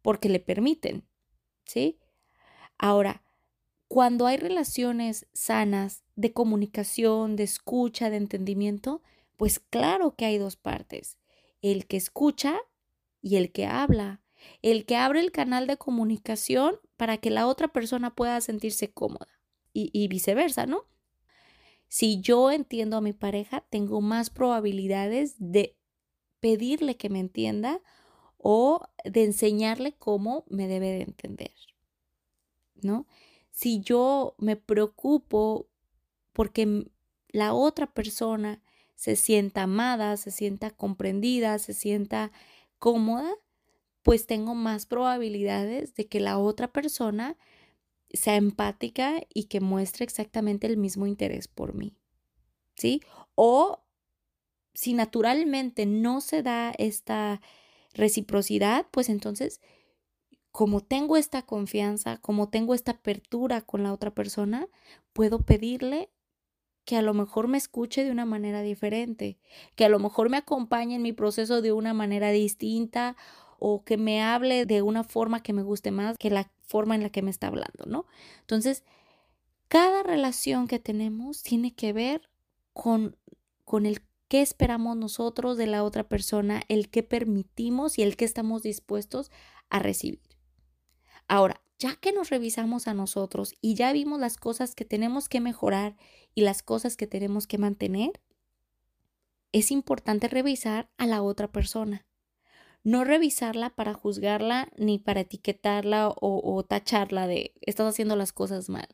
porque 0.00 0.30
le 0.30 0.40
permiten, 0.40 1.06
¿sí? 1.66 1.98
Ahora, 2.78 3.22
cuando 3.86 4.26
hay 4.26 4.38
relaciones 4.38 5.26
sanas 5.34 6.04
de 6.16 6.32
comunicación, 6.32 7.36
de 7.36 7.42
escucha, 7.42 8.08
de 8.08 8.16
entendimiento, 8.16 9.02
pues 9.36 9.60
claro 9.60 10.16
que 10.16 10.24
hay 10.24 10.38
dos 10.38 10.56
partes, 10.56 11.18
el 11.60 11.86
que 11.86 11.98
escucha 11.98 12.58
y 13.20 13.36
el 13.36 13.52
que 13.52 13.66
habla, 13.66 14.22
el 14.62 14.86
que 14.86 14.96
abre 14.96 15.20
el 15.20 15.32
canal 15.32 15.66
de 15.66 15.76
comunicación 15.76 16.76
para 16.96 17.18
que 17.18 17.28
la 17.28 17.46
otra 17.46 17.68
persona 17.68 18.14
pueda 18.14 18.40
sentirse 18.40 18.90
cómoda 18.90 19.28
y, 19.74 20.08
viceversa, 20.08 20.64
¿no? 20.64 20.86
Si 21.88 22.22
yo 22.22 22.50
entiendo 22.50 22.96
a 22.96 23.02
mi 23.02 23.12
pareja, 23.12 23.66
tengo 23.68 24.00
más 24.00 24.30
probabilidades 24.30 25.34
de 25.38 25.76
pedirle 26.42 26.98
que 26.98 27.08
me 27.08 27.20
entienda 27.20 27.80
o 28.36 28.82
de 29.06 29.24
enseñarle 29.24 29.94
cómo 29.94 30.44
me 30.50 30.68
debe 30.68 30.88
de 30.88 31.02
entender, 31.04 31.54
¿no? 32.82 33.06
si 33.52 33.80
yo 33.80 34.34
me 34.38 34.56
preocupo 34.56 35.68
porque 36.32 36.90
la 37.28 37.54
otra 37.54 37.92
persona 37.92 38.60
se 38.96 39.14
sienta 39.14 39.62
amada, 39.62 40.16
se 40.16 40.30
sienta 40.30 40.70
comprendida, 40.70 41.58
se 41.58 41.74
sienta 41.74 42.32
cómoda, 42.78 43.30
pues 44.02 44.26
tengo 44.26 44.54
más 44.54 44.86
probabilidades 44.86 45.94
de 45.94 46.08
que 46.08 46.18
la 46.18 46.38
otra 46.38 46.72
persona 46.72 47.36
sea 48.12 48.36
empática 48.36 49.22
y 49.32 49.44
que 49.44 49.60
muestre 49.60 50.04
exactamente 50.04 50.66
el 50.66 50.76
mismo 50.76 51.06
interés 51.06 51.46
por 51.46 51.74
mí. 51.74 51.94
¿Sí? 52.74 53.02
O 53.34 53.81
si 54.74 54.94
naturalmente 54.94 55.86
no 55.86 56.20
se 56.20 56.42
da 56.42 56.72
esta 56.78 57.40
reciprocidad, 57.94 58.86
pues 58.90 59.08
entonces 59.08 59.60
como 60.52 60.80
tengo 60.80 61.16
esta 61.16 61.42
confianza, 61.42 62.18
como 62.18 62.50
tengo 62.50 62.74
esta 62.74 62.92
apertura 62.92 63.62
con 63.62 63.82
la 63.82 63.92
otra 63.92 64.10
persona, 64.10 64.68
puedo 65.14 65.40
pedirle 65.40 66.10
que 66.84 66.96
a 66.96 67.02
lo 67.02 67.14
mejor 67.14 67.48
me 67.48 67.58
escuche 67.58 68.04
de 68.04 68.10
una 68.10 68.26
manera 68.26 68.60
diferente, 68.60 69.38
que 69.76 69.86
a 69.86 69.88
lo 69.88 69.98
mejor 69.98 70.28
me 70.28 70.36
acompañe 70.36 70.96
en 70.96 71.02
mi 71.02 71.12
proceso 71.12 71.62
de 71.62 71.72
una 71.72 71.94
manera 71.94 72.30
distinta 72.30 73.16
o 73.58 73.82
que 73.82 73.96
me 73.96 74.22
hable 74.22 74.66
de 74.66 74.82
una 74.82 75.04
forma 75.04 75.42
que 75.42 75.52
me 75.52 75.62
guste 75.62 75.90
más 75.90 76.18
que 76.18 76.30
la 76.30 76.50
forma 76.62 76.96
en 76.96 77.02
la 77.02 77.10
que 77.10 77.22
me 77.22 77.30
está 77.30 77.46
hablando, 77.46 77.86
¿no? 77.86 78.06
Entonces, 78.40 78.84
cada 79.68 80.02
relación 80.02 80.66
que 80.66 80.78
tenemos 80.78 81.42
tiene 81.42 81.72
que 81.74 81.92
ver 81.92 82.28
con, 82.74 83.16
con 83.64 83.86
el 83.86 84.02
qué 84.32 84.40
esperamos 84.40 84.96
nosotros 84.96 85.58
de 85.58 85.66
la 85.66 85.84
otra 85.84 86.08
persona, 86.08 86.62
el 86.68 86.88
qué 86.88 87.02
permitimos 87.02 87.98
y 87.98 88.02
el 88.02 88.16
qué 88.16 88.24
estamos 88.24 88.62
dispuestos 88.62 89.30
a 89.68 89.78
recibir. 89.78 90.22
Ahora, 91.28 91.60
ya 91.78 91.96
que 91.96 92.12
nos 92.12 92.30
revisamos 92.30 92.88
a 92.88 92.94
nosotros 92.94 93.52
y 93.60 93.74
ya 93.74 93.92
vimos 93.92 94.18
las 94.18 94.38
cosas 94.38 94.74
que 94.74 94.86
tenemos 94.86 95.28
que 95.28 95.42
mejorar 95.42 95.98
y 96.34 96.40
las 96.40 96.62
cosas 96.62 96.96
que 96.96 97.06
tenemos 97.06 97.46
que 97.46 97.58
mantener, 97.58 98.22
es 99.52 99.70
importante 99.70 100.28
revisar 100.28 100.88
a 100.96 101.06
la 101.06 101.20
otra 101.20 101.52
persona. 101.52 102.06
No 102.84 103.04
revisarla 103.04 103.68
para 103.68 103.92
juzgarla 103.92 104.72
ni 104.78 104.98
para 104.98 105.20
etiquetarla 105.20 106.08
o, 106.08 106.40
o 106.42 106.64
tacharla 106.64 107.26
de 107.26 107.52
estás 107.60 107.86
haciendo 107.86 108.16
las 108.16 108.32
cosas 108.32 108.70
mal, 108.70 108.88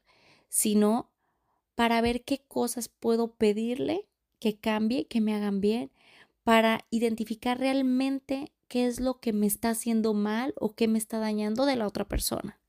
sino 0.49 1.13
para 1.77 2.01
ver 2.01 2.25
qué 2.25 2.43
cosas 2.49 2.89
puedo 2.89 3.37
pedirle 3.37 4.08
que 4.39 4.59
cambie, 4.59 5.07
que 5.07 5.21
me 5.21 5.35
hagan 5.35 5.61
bien, 5.61 5.91
para 6.45 6.87
identificar 6.91 7.59
realmente 7.59 8.53
qué 8.69 8.87
es 8.87 9.01
lo 9.01 9.21
que 9.21 9.33
me 9.33 9.47
está 9.47 9.71
haciendo 9.71 10.15
mal 10.15 10.55
o 10.57 10.75
qué 10.75 10.89
me 10.89 10.99
está 10.99 11.19
dañando 11.19 11.67
de 11.67 11.77
la 11.77 11.87
otra 11.87 12.07
persona. 12.07 12.61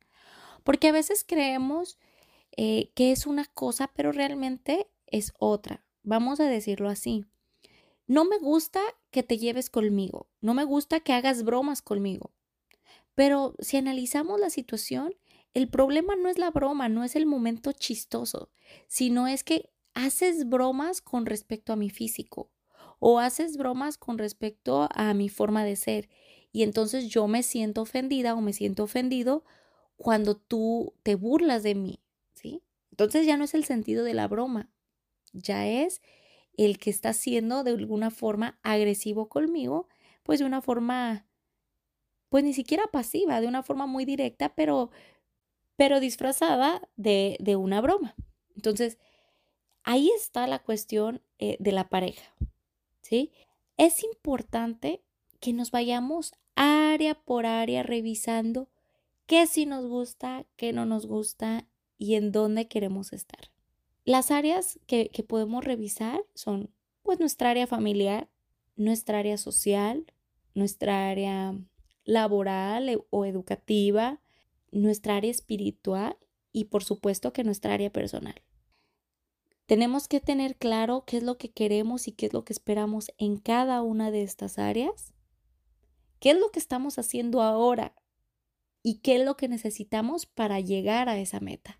Porque 0.64 0.90
a 0.90 0.92
veces 0.92 1.24
creemos 1.28 1.98
eh, 2.58 2.92
que 2.96 3.12
es 3.12 3.26
una 3.26 3.46
cosa, 3.46 3.92
pero 3.96 4.12
realmente 4.12 4.88
es 5.08 5.34
otra. 5.40 5.86
Vamos 6.04 6.40
a 6.40 6.46
decirlo 6.46 6.90
así. 6.90 7.26
No 8.08 8.26
me 8.26 8.40
gusta 8.40 8.82
que 9.12 9.24
te 9.24 9.38
lleves 9.38 9.70
conmigo, 9.70 10.28
no 10.42 10.54
me 10.54 10.64
gusta 10.64 11.00
que 11.00 11.14
hagas 11.14 11.44
bromas 11.44 11.82
conmigo. 11.82 12.32
Pero 13.14 13.54
si 13.60 13.78
analizamos 13.78 14.40
la 14.40 14.50
situación, 14.50 15.14
el 15.54 15.68
problema 15.70 16.16
no 16.16 16.30
es 16.30 16.38
la 16.38 16.52
broma, 16.52 16.90
no 16.90 17.04
es 17.04 17.16
el 17.16 17.26
momento 17.26 17.72
chistoso, 17.72 18.50
sino 18.88 19.28
es 19.28 19.44
que 19.44 19.70
haces 20.06 20.48
bromas 20.48 21.02
con 21.02 21.26
respecto 21.26 21.74
a 21.74 21.76
mi 21.76 21.90
físico, 21.90 22.52
o 23.00 23.20
haces 23.20 23.58
bromas 23.58 23.98
con 23.98 24.18
respecto 24.18 24.88
a 24.92 25.14
mi 25.14 25.30
forma 25.30 25.64
de 25.64 25.76
ser 25.76 26.10
y 26.52 26.64
entonces 26.64 27.08
yo 27.10 27.28
me 27.28 27.44
siento 27.44 27.82
ofendida 27.82 28.34
o 28.34 28.42
me 28.42 28.54
siento 28.54 28.84
ofendido 28.84 29.44
cuando 29.98 30.36
tú 30.36 30.94
te 31.04 31.16
burlas 31.16 31.64
de 31.64 31.76
mí, 31.76 32.00
¿sí? 32.34 32.64
Entonces 32.92 33.26
ya 33.26 33.38
no 33.38 33.44
es 33.44 33.54
el 33.54 33.66
sentido 33.66 34.04
de 34.04 34.14
la 34.14 34.28
broma, 34.28 34.72
ya 35.34 35.68
es 35.68 36.02
el 36.58 36.80
que 36.80 36.90
está 36.90 37.14
siendo 37.14 37.64
de 37.64 37.72
alguna 37.72 38.12
forma 38.12 38.60
agresivo 38.64 39.30
conmigo, 39.30 39.88
pues 40.24 40.40
de 40.40 40.46
una 40.46 40.62
forma, 40.62 41.28
pues 42.30 42.44
ni 42.44 42.54
siquiera 42.54 42.86
pasiva, 42.92 43.42
de 43.42 43.48
una 43.48 43.64
forma 43.64 43.88
muy 43.88 44.06
directa, 44.06 44.54
pero, 44.56 44.92
pero 45.78 46.00
disfrazada 46.00 46.82
de, 46.98 47.38
de 47.40 47.56
una 47.56 47.82
broma. 47.82 48.16
Entonces, 48.56 48.98
ahí 49.84 50.10
está 50.16 50.48
la 50.48 50.60
cuestión 50.60 51.22
eh, 51.40 51.58
de 51.60 51.72
la 51.72 51.90
pareja. 51.90 52.34
¿sí? 53.02 53.32
Es 53.78 54.04
importante 54.04 55.02
que 55.40 55.54
nos 55.54 55.72
vayamos 55.72 56.34
área 56.56 57.16
por 57.16 57.46
área 57.46 57.84
revisando 57.84 58.70
qué 59.26 59.48
sí 59.48 59.66
nos 59.66 59.86
gusta, 59.86 60.46
qué 60.56 60.74
no 60.74 60.86
nos 60.86 61.06
gusta 61.06 61.68
y 61.98 62.16
en 62.16 62.32
dónde 62.32 62.68
queremos 62.68 63.14
estar. 63.14 63.52
Las 64.06 64.32
áreas 64.32 64.80
que, 64.88 65.10
que 65.10 65.24
podemos 65.24 65.64
revisar 65.64 66.22
son 66.34 66.74
pues 67.04 67.20
nuestra 67.20 67.52
área 67.52 67.68
familiar, 67.68 68.30
nuestra 68.76 69.20
área 69.20 69.38
social, 69.38 70.06
nuestra 70.54 71.10
área 71.10 71.56
laboral 72.06 72.90
e, 72.90 73.00
o 73.10 73.26
educativa, 73.26 74.20
nuestra 74.72 75.16
área 75.16 75.32
espiritual 75.32 76.18
y 76.52 76.66
por 76.66 76.84
supuesto 76.84 77.34
que 77.34 77.44
nuestra 77.44 77.74
área 77.74 77.92
personal. 77.92 78.42
Tenemos 79.70 80.10
que 80.10 80.20
tener 80.20 80.58
claro 80.58 81.06
qué 81.06 81.18
es 81.18 81.24
lo 81.24 81.38
que 81.38 81.52
queremos 81.52 82.10
y 82.10 82.12
qué 82.12 82.26
es 82.26 82.34
lo 82.34 82.44
que 82.44 82.52
esperamos 82.52 83.12
en 83.18 83.38
cada 83.38 83.82
una 83.82 84.12
de 84.12 84.24
estas 84.24 84.60
áreas. 84.60 85.14
¿Qué 86.20 86.32
es 86.32 86.38
lo 86.38 86.52
que 86.52 86.60
estamos 86.60 87.00
haciendo 87.00 87.42
ahora? 87.42 87.94
y 88.84 88.96
qué 88.96 89.18
es 89.18 89.26
lo 89.26 89.38
que 89.38 89.48
necesitamos 89.48 90.26
para 90.26 90.60
llegar 90.60 91.10
a 91.10 91.20
esa 91.20 91.40
meta. 91.40 91.80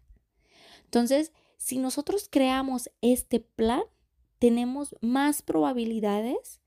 Entonces, 0.86 1.32
si 1.58 1.78
nosotros 1.78 2.28
creamos 2.30 2.90
este 3.02 3.40
plan, 3.40 3.84
tenemos 4.40 4.96
más 5.02 5.42
probabilidades 5.42 6.62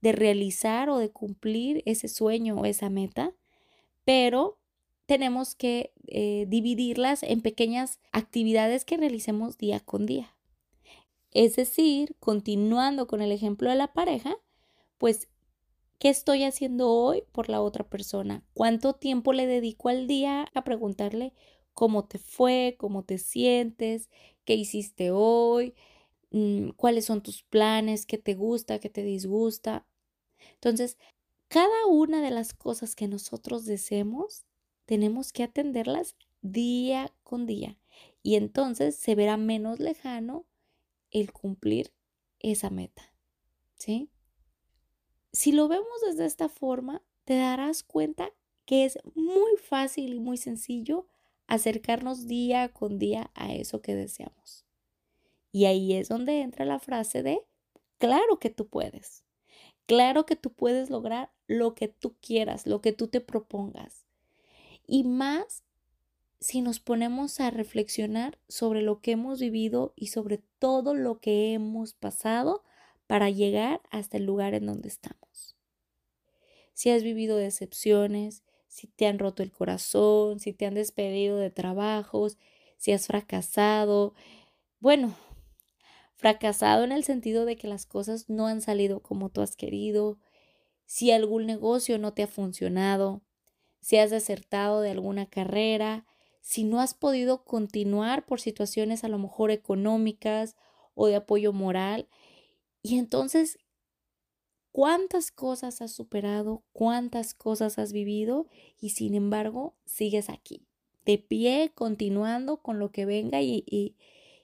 de 0.00 0.12
realizar 0.12 0.88
o 0.90 0.98
de 0.98 1.10
cumplir 1.10 1.82
ese 1.86 2.08
sueño 2.08 2.56
o 2.56 2.64
esa 2.64 2.88
meta, 2.88 3.34
pero 4.04 4.58
tenemos 5.06 5.54
que 5.54 5.92
eh, 6.06 6.46
dividirlas 6.48 7.22
en 7.22 7.40
pequeñas 7.40 7.98
actividades 8.12 8.84
que 8.84 8.96
realicemos 8.96 9.58
día 9.58 9.80
con 9.80 10.06
día. 10.06 10.34
Es 11.32 11.56
decir, 11.56 12.16
continuando 12.20 13.06
con 13.06 13.20
el 13.22 13.32
ejemplo 13.32 13.70
de 13.70 13.76
la 13.76 13.92
pareja, 13.92 14.36
pues, 14.98 15.28
¿qué 15.98 16.08
estoy 16.10 16.44
haciendo 16.44 16.90
hoy 16.90 17.24
por 17.32 17.48
la 17.50 17.62
otra 17.62 17.88
persona? 17.88 18.44
¿Cuánto 18.54 18.94
tiempo 18.94 19.32
le 19.34 19.46
dedico 19.46 19.88
al 19.90 20.06
día 20.08 20.48
a 20.54 20.64
preguntarle 20.64 21.34
cómo 21.74 22.06
te 22.06 22.18
fue, 22.18 22.76
cómo 22.78 23.04
te 23.04 23.18
sientes, 23.18 24.10
qué 24.44 24.54
hiciste 24.54 25.10
hoy, 25.12 25.74
mm, 26.32 26.70
cuáles 26.76 27.06
son 27.06 27.22
tus 27.22 27.44
planes, 27.44 28.06
qué 28.06 28.18
te 28.18 28.34
gusta, 28.34 28.80
qué 28.80 28.90
te 28.90 29.04
disgusta? 29.04 29.86
Entonces, 30.54 30.98
cada 31.48 31.86
una 31.88 32.22
de 32.22 32.30
las 32.32 32.54
cosas 32.54 32.96
que 32.96 33.08
nosotros 33.08 33.64
deseemos, 33.66 34.46
tenemos 34.86 35.32
que 35.32 35.44
atenderlas 35.44 36.16
día 36.42 37.12
con 37.24 37.46
día. 37.46 37.78
Y 38.22 38.36
entonces 38.36 38.96
se 38.96 39.14
verá 39.16 39.36
menos 39.38 39.80
lejano 39.80 40.46
el 41.10 41.32
cumplir 41.32 41.92
esa 42.38 42.70
meta. 42.70 43.12
¿Sí? 43.74 44.10
Si 45.32 45.52
lo 45.52 45.68
vemos 45.68 46.00
desde 46.06 46.26
esta 46.26 46.48
forma, 46.48 47.02
te 47.24 47.36
darás 47.36 47.82
cuenta 47.82 48.32
que 48.64 48.84
es 48.84 48.98
muy 49.14 49.56
fácil 49.56 50.14
y 50.14 50.20
muy 50.20 50.36
sencillo 50.36 51.06
acercarnos 51.46 52.26
día 52.26 52.68
con 52.70 52.98
día 52.98 53.30
a 53.34 53.54
eso 53.54 53.80
que 53.80 53.94
deseamos. 53.94 54.66
Y 55.52 55.64
ahí 55.64 55.94
es 55.94 56.08
donde 56.08 56.42
entra 56.42 56.64
la 56.64 56.78
frase 56.78 57.22
de, 57.22 57.40
claro 57.98 58.38
que 58.38 58.50
tú 58.50 58.68
puedes. 58.68 59.24
Claro 59.86 60.26
que 60.26 60.36
tú 60.36 60.52
puedes 60.52 60.90
lograr 60.90 61.32
lo 61.46 61.74
que 61.74 61.88
tú 61.88 62.14
quieras, 62.20 62.66
lo 62.66 62.82
que 62.82 62.92
tú 62.92 63.08
te 63.08 63.22
propongas. 63.22 64.04
Y 64.86 65.04
más 65.04 65.64
si 66.40 66.60
nos 66.60 66.80
ponemos 66.80 67.40
a 67.40 67.50
reflexionar 67.50 68.38
sobre 68.48 68.82
lo 68.82 69.00
que 69.00 69.12
hemos 69.12 69.40
vivido 69.40 69.92
y 69.96 70.08
sobre 70.08 70.38
todo 70.58 70.94
lo 70.94 71.20
que 71.20 71.52
hemos 71.52 71.94
pasado 71.94 72.62
para 73.06 73.30
llegar 73.30 73.80
hasta 73.90 74.18
el 74.18 74.24
lugar 74.24 74.54
en 74.54 74.66
donde 74.66 74.88
estamos. 74.88 75.56
Si 76.74 76.90
has 76.90 77.02
vivido 77.02 77.36
decepciones, 77.36 78.44
si 78.68 78.86
te 78.86 79.06
han 79.06 79.18
roto 79.18 79.42
el 79.42 79.50
corazón, 79.50 80.38
si 80.38 80.52
te 80.52 80.66
han 80.66 80.74
despedido 80.74 81.38
de 81.38 81.50
trabajos, 81.50 82.38
si 82.76 82.92
has 82.92 83.06
fracasado, 83.08 84.14
bueno, 84.78 85.16
fracasado 86.14 86.84
en 86.84 86.92
el 86.92 87.02
sentido 87.02 87.44
de 87.46 87.56
que 87.56 87.66
las 87.66 87.86
cosas 87.86 88.28
no 88.28 88.46
han 88.46 88.60
salido 88.60 89.00
como 89.00 89.30
tú 89.30 89.40
has 89.40 89.56
querido, 89.56 90.20
si 90.84 91.10
algún 91.10 91.46
negocio 91.46 91.98
no 91.98 92.14
te 92.14 92.22
ha 92.22 92.28
funcionado, 92.28 93.22
si 93.80 93.96
has 93.96 94.10
desertado 94.10 94.80
de 94.80 94.90
alguna 94.90 95.26
carrera, 95.26 96.06
si 96.40 96.64
no 96.64 96.80
has 96.80 96.94
podido 96.94 97.44
continuar 97.44 98.26
por 98.26 98.40
situaciones 98.40 99.04
a 99.04 99.08
lo 99.08 99.18
mejor 99.18 99.50
económicas 99.50 100.56
o 100.94 101.06
de 101.06 101.16
apoyo 101.16 101.52
moral. 101.52 102.08
Y 102.82 102.98
entonces, 102.98 103.58
¿cuántas 104.72 105.30
cosas 105.30 105.82
has 105.82 105.92
superado? 105.92 106.64
¿Cuántas 106.72 107.34
cosas 107.34 107.78
has 107.78 107.92
vivido? 107.92 108.48
Y 108.80 108.90
sin 108.90 109.14
embargo, 109.14 109.76
sigues 109.84 110.30
aquí, 110.30 110.66
de 111.04 111.18
pie, 111.18 111.72
continuando 111.74 112.62
con 112.62 112.78
lo 112.78 112.90
que 112.90 113.04
venga 113.04 113.42
y, 113.42 113.64
y, 113.66 113.96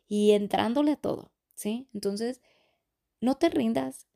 y 0.06 0.32
entrándole 0.32 0.92
a 0.92 0.96
todo. 0.96 1.30
¿sí? 1.54 1.88
Entonces, 1.94 2.40
no 3.20 3.36
te 3.36 3.48
rindas. 3.48 4.06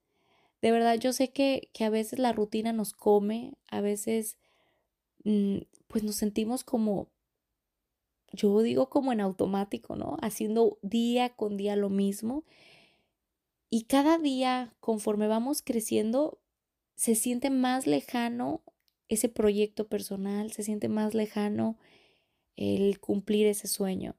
De 0.61 0.73
verdad, 0.73 0.99
yo 0.99 1.13
sé 1.13 1.31
que, 1.31 1.71
que 1.73 1.85
a 1.85 1.91
veces 1.91 2.19
la 2.19 2.33
rutina 2.33 2.73
nos 2.73 2.93
come, 2.93 3.55
a 3.69 3.81
veces 3.81 4.39
mm, 5.25 5.59
pues 5.87 6.03
nos 6.05 6.17
sentimos 6.17 6.65
como, 6.65 7.09
yo 8.33 8.61
digo 8.63 8.91
como 8.91 9.13
en 9.13 9.21
automático, 9.21 9.97
¿no? 9.97 10.17
Haciendo 10.21 10.79
día 10.83 11.31
con 11.31 11.57
día 11.57 11.77
lo 11.77 11.89
mismo. 11.89 12.45
Y 13.71 13.85
cada 13.85 14.19
día, 14.19 14.75
conforme 14.81 15.29
vamos 15.29 15.63
creciendo, 15.63 16.39
se 16.95 17.15
siente 17.15 17.51
más 17.51 17.87
lejano 17.87 18.63
ese 19.09 19.29
proyecto 19.29 19.89
personal, 19.89 20.53
se 20.53 20.63
siente 20.63 20.89
más 20.89 21.15
lejano 21.15 21.79
el 22.57 22.99
cumplir 23.01 23.47
ese 23.47 23.69
sueño. 23.69 24.17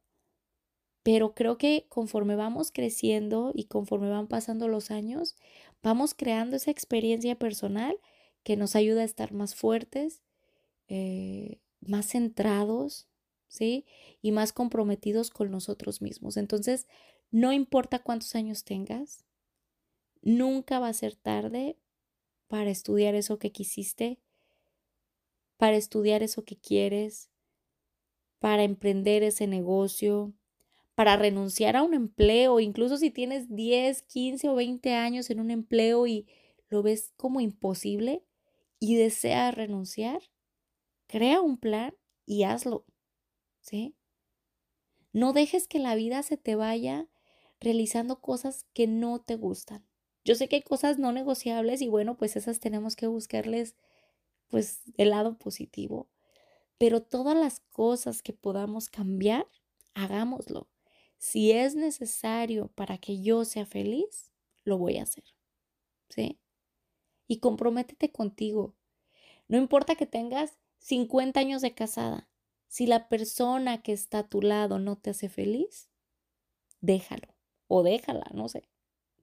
Pero 1.03 1.33
creo 1.33 1.57
que 1.57 1.85
conforme 1.89 2.35
vamos 2.35 2.71
creciendo 2.71 3.51
y 3.53 3.65
conforme 3.65 4.09
van 4.09 4.27
pasando 4.27 4.67
los 4.67 4.91
años, 4.91 5.35
vamos 5.83 6.13
creando 6.13 6.55
esa 6.55 6.71
experiencia 6.71 7.35
personal 7.35 7.97
que 8.43 8.55
nos 8.55 8.75
ayuda 8.75 9.01
a 9.01 9.05
estar 9.05 9.33
más 9.33 9.55
fuertes, 9.55 10.21
eh, 10.87 11.59
más 11.81 12.07
centrados, 12.07 13.08
¿sí? 13.49 13.85
Y 14.21 14.31
más 14.31 14.53
comprometidos 14.53 15.29
con 15.29 15.51
nosotros 15.51 16.01
mismos. 16.01 16.37
Entonces, 16.37 16.87
no 17.31 17.51
importa 17.51 17.99
cuántos 17.99 18.33
años 18.35 18.63
tengas, 18.63 19.25
nunca 20.21 20.79
va 20.79 20.87
a 20.87 20.93
ser 20.93 21.15
tarde 21.15 21.77
para 22.47 22.69
estudiar 22.69 23.15
eso 23.15 23.37
que 23.37 23.51
quisiste, 23.51 24.19
para 25.57 25.75
estudiar 25.75 26.23
eso 26.23 26.45
que 26.45 26.57
quieres, 26.57 27.29
para 28.39 28.63
emprender 28.63 29.23
ese 29.23 29.45
negocio, 29.45 30.33
para 30.95 31.15
renunciar 31.15 31.75
a 31.75 31.83
un 31.83 31.93
empleo, 31.93 32.59
incluso 32.59 32.97
si 32.97 33.11
tienes 33.11 33.53
10, 33.55 34.01
15 34.03 34.49
o 34.49 34.55
20 34.55 34.93
años 34.93 35.29
en 35.29 35.39
un 35.39 35.51
empleo 35.51 36.07
y 36.07 36.27
lo 36.69 36.83
ves 36.83 37.13
como 37.17 37.41
imposible 37.41 38.23
y 38.79 38.95
deseas 38.95 39.53
renunciar, 39.55 40.21
crea 41.07 41.41
un 41.41 41.57
plan 41.57 41.93
y 42.25 42.43
hazlo. 42.43 42.85
No 45.11 45.33
dejes 45.33 45.67
que 45.67 45.79
la 45.79 45.95
vida 45.95 46.23
se 46.23 46.37
te 46.37 46.55
vaya 46.55 47.07
realizando 47.59 48.21
cosas 48.21 48.65
que 48.73 48.87
no 48.87 49.19
te 49.19 49.35
gustan. 49.35 49.85
Yo 50.23 50.35
sé 50.35 50.47
que 50.47 50.57
hay 50.57 50.61
cosas 50.61 50.99
no 50.99 51.11
negociables 51.11 51.81
y 51.81 51.87
bueno, 51.87 52.17
pues 52.17 52.35
esas 52.35 52.59
tenemos 52.59 52.95
que 52.95 53.07
buscarles 53.07 53.75
pues 54.47 54.81
el 54.97 55.11
lado 55.11 55.37
positivo. 55.37 56.09
Pero 56.77 57.01
todas 57.01 57.37
las 57.37 57.59
cosas 57.59 58.21
que 58.21 58.33
podamos 58.33 58.89
cambiar, 58.89 59.47
hagámoslo. 59.93 60.69
Si 61.17 61.51
es 61.51 61.75
necesario 61.75 62.69
para 62.75 62.97
que 62.97 63.21
yo 63.21 63.43
sea 63.43 63.65
feliz, 63.65 64.31
lo 64.63 64.77
voy 64.77 64.97
a 64.97 65.03
hacer. 65.03 65.25
¿Sí? 66.09 66.39
Y 67.27 67.39
comprométete 67.39 68.11
contigo. 68.11 68.75
No 69.47 69.57
importa 69.57 69.95
que 69.95 70.05
tengas 70.05 70.57
50 70.79 71.39
años 71.39 71.61
de 71.61 71.73
casada. 71.73 72.28
Si 72.69 72.87
la 72.87 73.09
persona 73.09 73.81
que 73.81 73.91
está 73.91 74.19
a 74.19 74.27
tu 74.29 74.41
lado 74.41 74.79
no 74.79 74.95
te 74.95 75.09
hace 75.09 75.27
feliz, 75.27 75.89
déjalo 76.79 77.35
o 77.67 77.83
déjala, 77.83 78.31
no 78.33 78.47
sé. 78.47 78.69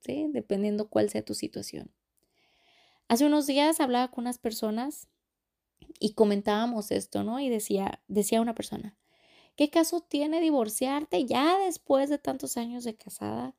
¿Sí? 0.01 0.29
Dependiendo 0.31 0.91
cuál 0.91 1.09
sea 1.09 1.25
tu 1.25 1.33
situación. 1.33 1.91
Hace 3.09 3.25
unos 3.25 3.47
días 3.47 3.81
hablaba 3.81 4.11
con 4.11 4.25
unas 4.25 4.37
personas 4.37 5.09
y 5.99 6.13
comentábamos 6.13 6.91
esto, 6.91 7.25
¿no? 7.25 7.41
Y 7.41 7.49
decía, 7.49 8.03
decía 8.07 8.43
una 8.43 8.55
persona, 8.55 8.97
¿Qué 9.57 9.71
caso 9.71 10.01
tiene 10.03 10.41
divorciarte 10.41 11.25
ya 11.25 11.59
después 11.59 12.11
de 12.11 12.19
tantos 12.19 12.59
años 12.59 12.85
de 12.85 12.95
casada? 12.95 13.55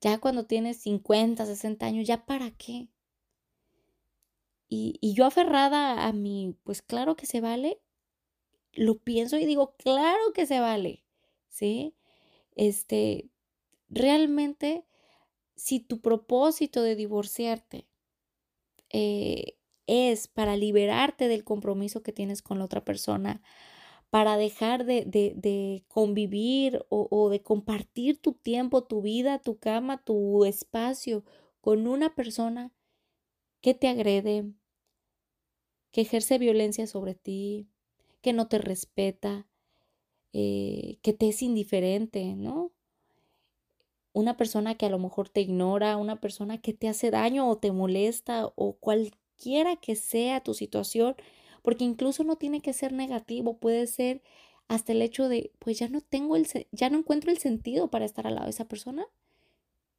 Ya 0.00 0.18
cuando 0.18 0.46
tienes 0.46 0.78
50, 0.78 1.44
60 1.44 1.86
años, 1.86 2.06
¿ya 2.06 2.24
para 2.24 2.50
qué? 2.52 2.88
Y, 4.68 4.98
y 5.02 5.12
yo 5.12 5.26
aferrada 5.26 6.06
a 6.06 6.12
mi, 6.14 6.56
pues 6.64 6.80
claro 6.80 7.16
que 7.16 7.26
se 7.26 7.42
vale, 7.42 7.78
lo 8.74 8.98
pienso 8.98 9.38
y 9.38 9.46
digo, 9.46 9.74
claro 9.76 10.32
que 10.34 10.46
se 10.46 10.60
vale, 10.60 11.04
¿sí? 11.48 11.94
Este, 12.54 13.30
realmente, 13.88 14.84
si 15.56 15.80
tu 15.80 16.00
propósito 16.00 16.82
de 16.82 16.96
divorciarte 16.96 17.86
eh, 18.90 19.56
es 19.86 20.28
para 20.28 20.56
liberarte 20.56 21.28
del 21.28 21.44
compromiso 21.44 22.02
que 22.02 22.12
tienes 22.12 22.42
con 22.42 22.58
la 22.58 22.64
otra 22.66 22.84
persona, 22.84 23.42
para 24.10 24.36
dejar 24.36 24.84
de, 24.84 25.84
convivir 25.88 26.84
o, 26.90 27.08
o, 27.10 27.30
de 27.30 27.42
compartir 27.42 28.20
tu 28.20 28.34
tiempo, 28.34 28.84
tu 28.84 29.00
vida, 29.00 29.38
tu 29.38 29.58
cama, 29.58 30.04
tu 30.04 30.44
espacio 30.44 31.24
con 31.62 31.86
una 31.86 32.14
persona 32.14 32.72
que 33.62 33.72
te 33.72 33.88
agrede, 33.88 34.52
que 35.92 36.02
ejerce 36.02 36.36
violencia 36.38 36.86
sobre 36.86 37.14
ti, 37.14 37.71
que 38.22 38.32
no 38.32 38.48
te 38.48 38.58
respeta, 38.58 39.46
eh, 40.32 40.98
que 41.02 41.12
te 41.12 41.28
es 41.28 41.42
indiferente, 41.42 42.34
¿no? 42.36 42.72
Una 44.14 44.36
persona 44.36 44.76
que 44.76 44.86
a 44.86 44.90
lo 44.90 44.98
mejor 44.98 45.28
te 45.28 45.40
ignora, 45.40 45.96
una 45.96 46.20
persona 46.20 46.58
que 46.60 46.72
te 46.72 46.88
hace 46.88 47.10
daño 47.10 47.48
o 47.48 47.58
te 47.58 47.72
molesta 47.72 48.52
o 48.56 48.74
cualquiera 48.74 49.76
que 49.76 49.96
sea 49.96 50.42
tu 50.42 50.54
situación, 50.54 51.16
porque 51.62 51.84
incluso 51.84 52.24
no 52.24 52.36
tiene 52.36 52.60
que 52.60 52.72
ser 52.72 52.92
negativo, 52.92 53.58
puede 53.58 53.86
ser 53.86 54.22
hasta 54.68 54.92
el 54.92 55.02
hecho 55.02 55.28
de, 55.28 55.52
pues 55.58 55.78
ya 55.78 55.88
no 55.88 56.00
tengo 56.00 56.36
el, 56.36 56.46
ya 56.72 56.90
no 56.90 56.98
encuentro 56.98 57.30
el 57.30 57.38
sentido 57.38 57.90
para 57.90 58.04
estar 58.04 58.26
al 58.26 58.36
lado 58.36 58.46
de 58.46 58.52
esa 58.52 58.68
persona 58.68 59.06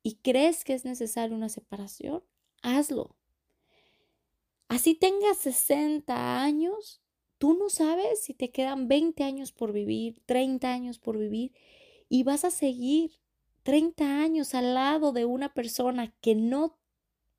y 0.03 0.15
crees 0.15 0.63
que 0.63 0.73
es 0.73 0.85
necesaria 0.85 1.35
una 1.35 1.49
separación, 1.49 2.23
hazlo. 2.61 3.15
Así 4.67 4.95
tengas 4.95 5.37
60 5.37 6.41
años, 6.41 7.02
tú 7.43 7.55
no 7.55 7.69
sabes 7.69 8.21
si 8.21 8.33
te 8.33 8.51
quedan 8.51 8.87
20 8.87 9.21
años 9.25 9.51
por 9.51 9.73
vivir, 9.73 10.21
30 10.27 10.71
años 10.71 10.97
por 10.97 11.17
vivir 11.17 11.51
y 12.07 12.23
vas 12.23 12.45
a 12.45 12.51
seguir 12.51 13.19
30 13.63 14.21
años 14.21 14.55
al 14.55 14.73
lado 14.73 15.11
de 15.11 15.25
una 15.25 15.53
persona 15.53 16.15
que 16.21 16.35
no 16.35 16.79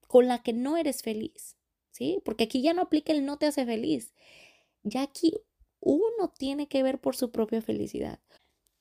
con 0.07 0.29
la 0.29 0.43
que 0.43 0.53
no 0.53 0.77
eres 0.77 1.01
feliz, 1.01 1.57
¿sí? 1.91 2.21
Porque 2.23 2.45
aquí 2.45 2.61
ya 2.61 2.75
no 2.75 2.83
aplica 2.83 3.15
el 3.15 3.25
no 3.25 3.39
te 3.39 3.47
hace 3.47 3.65
feliz. 3.65 4.13
Ya 4.83 5.01
aquí 5.01 5.39
uno 5.81 6.35
tiene 6.37 6.69
que 6.69 6.83
ver 6.83 7.01
por 7.01 7.17
su 7.17 7.31
propia 7.33 7.63
felicidad. 7.63 8.21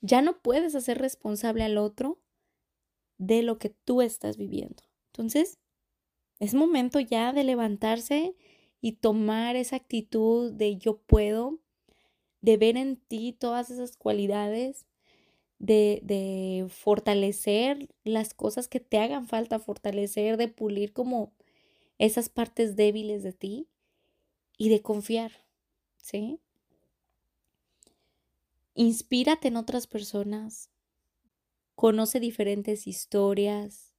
Ya 0.02 0.22
no 0.22 0.42
puedes 0.42 0.76
hacer 0.76 0.98
responsable 0.98 1.64
al 1.64 1.78
otro 1.78 2.20
de 3.18 3.44
lo 3.44 3.60
que 3.60 3.70
tú 3.70 4.02
estás 4.02 4.36
viviendo. 4.36 4.84
Entonces, 5.14 5.58
es 6.40 6.54
momento 6.54 7.00
ya 7.00 7.32
de 7.32 7.46
levantarse 7.46 8.36
y 8.84 8.92
tomar 8.98 9.56
esa 9.56 9.78
actitud 9.78 10.52
de 10.52 10.76
yo 10.76 10.98
puedo, 10.98 11.58
de 12.42 12.58
ver 12.58 12.76
en 12.76 12.98
ti 12.98 13.32
todas 13.32 13.72
esas 13.72 13.96
cualidades, 13.96 14.86
de, 15.58 16.02
de 16.04 16.68
fortalecer 16.68 17.88
las 18.04 18.34
cosas 18.34 18.68
que 18.68 18.82
te 18.82 18.98
hagan 18.98 19.30
falta 19.30 19.60
fortalecer, 19.60 20.36
de 20.36 20.50
pulir 20.50 20.92
como 20.92 21.32
esas 21.98 22.28
partes 22.28 22.76
débiles 22.76 23.24
de 23.24 23.32
ti 23.32 23.70
y 24.58 24.68
de 24.68 24.82
confiar, 24.82 25.32
¿sí? 25.96 26.42
Inspírate 28.76 29.48
en 29.48 29.56
otras 29.56 29.88
personas, 29.88 30.72
conoce 31.76 32.20
diferentes 32.20 32.86
historias, 32.86 33.94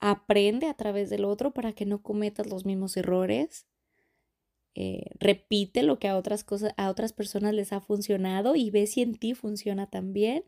aprende 0.00 0.66
a 0.66 0.74
través 0.74 1.10
del 1.10 1.24
otro 1.24 1.52
para 1.52 1.74
que 1.74 1.86
no 1.86 2.02
cometas 2.02 2.48
los 2.48 2.64
mismos 2.64 2.96
errores. 2.96 3.69
Eh, 4.74 5.10
repite 5.18 5.82
lo 5.82 5.98
que 5.98 6.08
a 6.08 6.16
otras 6.16 6.44
cosas, 6.44 6.72
a 6.76 6.90
otras 6.90 7.12
personas 7.12 7.54
les 7.54 7.72
ha 7.72 7.80
funcionado 7.80 8.54
y 8.54 8.70
ve 8.70 8.86
si 8.86 9.02
en 9.02 9.14
ti 9.14 9.34
funciona 9.34 9.88
también. 9.88 10.44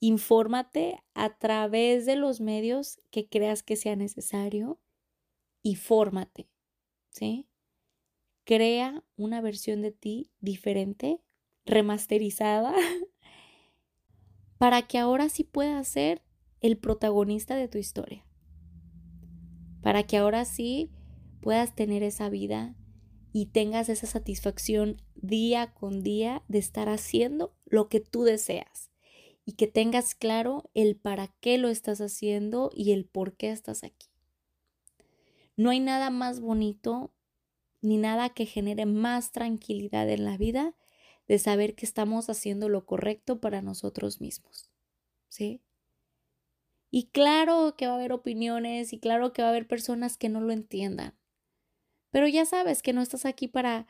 Infórmate 0.00 1.02
a 1.14 1.36
través 1.38 2.06
de 2.06 2.16
los 2.16 2.40
medios 2.40 2.98
que 3.10 3.28
creas 3.28 3.62
que 3.62 3.76
sea 3.76 3.96
necesario 3.96 4.80
y 5.62 5.76
fórmate, 5.76 6.48
¿sí? 7.10 7.46
Crea 8.44 9.04
una 9.16 9.40
versión 9.40 9.82
de 9.82 9.92
ti 9.92 10.30
diferente, 10.40 11.20
remasterizada, 11.66 12.74
para 14.58 14.82
que 14.82 14.98
ahora 14.98 15.28
sí 15.28 15.44
puedas 15.44 15.86
ser 15.86 16.22
el 16.60 16.76
protagonista 16.76 17.56
de 17.56 17.68
tu 17.68 17.78
historia. 17.78 18.26
Para 19.82 20.02
que 20.02 20.16
ahora 20.16 20.44
sí 20.44 20.90
puedas 21.40 21.74
tener 21.74 22.02
esa 22.02 22.28
vida 22.28 22.74
y 23.32 23.46
tengas 23.46 23.88
esa 23.88 24.06
satisfacción 24.06 25.02
día 25.14 25.72
con 25.72 26.02
día 26.02 26.42
de 26.48 26.58
estar 26.58 26.88
haciendo 26.88 27.54
lo 27.66 27.88
que 27.88 28.00
tú 28.00 28.24
deseas 28.24 28.90
y 29.44 29.52
que 29.52 29.66
tengas 29.66 30.14
claro 30.14 30.70
el 30.74 30.96
para 30.96 31.28
qué 31.40 31.58
lo 31.58 31.68
estás 31.68 32.00
haciendo 32.00 32.70
y 32.74 32.92
el 32.92 33.04
por 33.04 33.36
qué 33.36 33.50
estás 33.50 33.84
aquí. 33.84 34.08
No 35.56 35.70
hay 35.70 35.80
nada 35.80 36.10
más 36.10 36.40
bonito 36.40 37.12
ni 37.82 37.96
nada 37.96 38.30
que 38.30 38.46
genere 38.46 38.86
más 38.86 39.32
tranquilidad 39.32 40.08
en 40.08 40.24
la 40.24 40.36
vida 40.36 40.74
de 41.28 41.38
saber 41.38 41.74
que 41.74 41.86
estamos 41.86 42.28
haciendo 42.28 42.68
lo 42.68 42.84
correcto 42.86 43.40
para 43.40 43.62
nosotros 43.62 44.20
mismos. 44.20 44.70
¿Sí? 45.28 45.62
Y 46.90 47.06
claro 47.10 47.76
que 47.76 47.86
va 47.86 47.92
a 47.92 47.96
haber 47.96 48.12
opiniones 48.12 48.92
y 48.92 48.98
claro 48.98 49.32
que 49.32 49.42
va 49.42 49.48
a 49.48 49.50
haber 49.52 49.68
personas 49.68 50.16
que 50.16 50.28
no 50.28 50.40
lo 50.40 50.52
entiendan. 50.52 51.19
Pero 52.10 52.26
ya 52.28 52.44
sabes 52.44 52.82
que 52.82 52.92
no 52.92 53.02
estás 53.02 53.24
aquí 53.24 53.48
para 53.48 53.86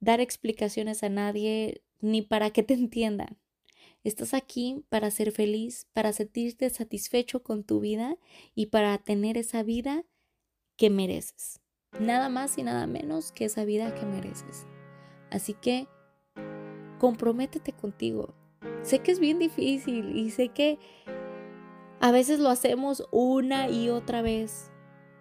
dar 0.00 0.20
explicaciones 0.20 1.02
a 1.02 1.08
nadie 1.08 1.82
ni 2.00 2.22
para 2.22 2.50
que 2.50 2.62
te 2.62 2.74
entiendan. 2.74 3.38
Estás 4.02 4.32
aquí 4.32 4.84
para 4.88 5.10
ser 5.10 5.30
feliz, 5.30 5.86
para 5.92 6.12
sentirte 6.12 6.70
satisfecho 6.70 7.42
con 7.42 7.64
tu 7.64 7.80
vida 7.80 8.16
y 8.54 8.66
para 8.66 8.96
tener 8.98 9.36
esa 9.36 9.62
vida 9.62 10.04
que 10.76 10.88
mereces. 10.88 11.60
Nada 11.98 12.28
más 12.28 12.56
y 12.56 12.62
nada 12.62 12.86
menos 12.86 13.32
que 13.32 13.44
esa 13.44 13.64
vida 13.64 13.94
que 13.94 14.06
mereces. 14.06 14.66
Así 15.30 15.52
que 15.54 15.86
comprométete 16.98 17.72
contigo. 17.72 18.34
Sé 18.82 19.00
que 19.00 19.12
es 19.12 19.18
bien 19.18 19.38
difícil 19.38 20.16
y 20.16 20.30
sé 20.30 20.48
que 20.48 20.78
a 22.00 22.10
veces 22.10 22.40
lo 22.40 22.48
hacemos 22.48 23.06
una 23.10 23.68
y 23.68 23.90
otra 23.90 24.22
vez, 24.22 24.70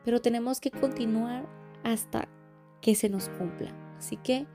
pero 0.06 0.22
tenemos 0.22 0.62
que 0.62 0.72
continuar 0.72 1.46
hasta 1.84 2.30
que 2.82 2.96
se 2.96 3.10
nos 3.10 3.30
cumpla. 3.30 3.74
Así 3.98 4.18
que 4.18 4.48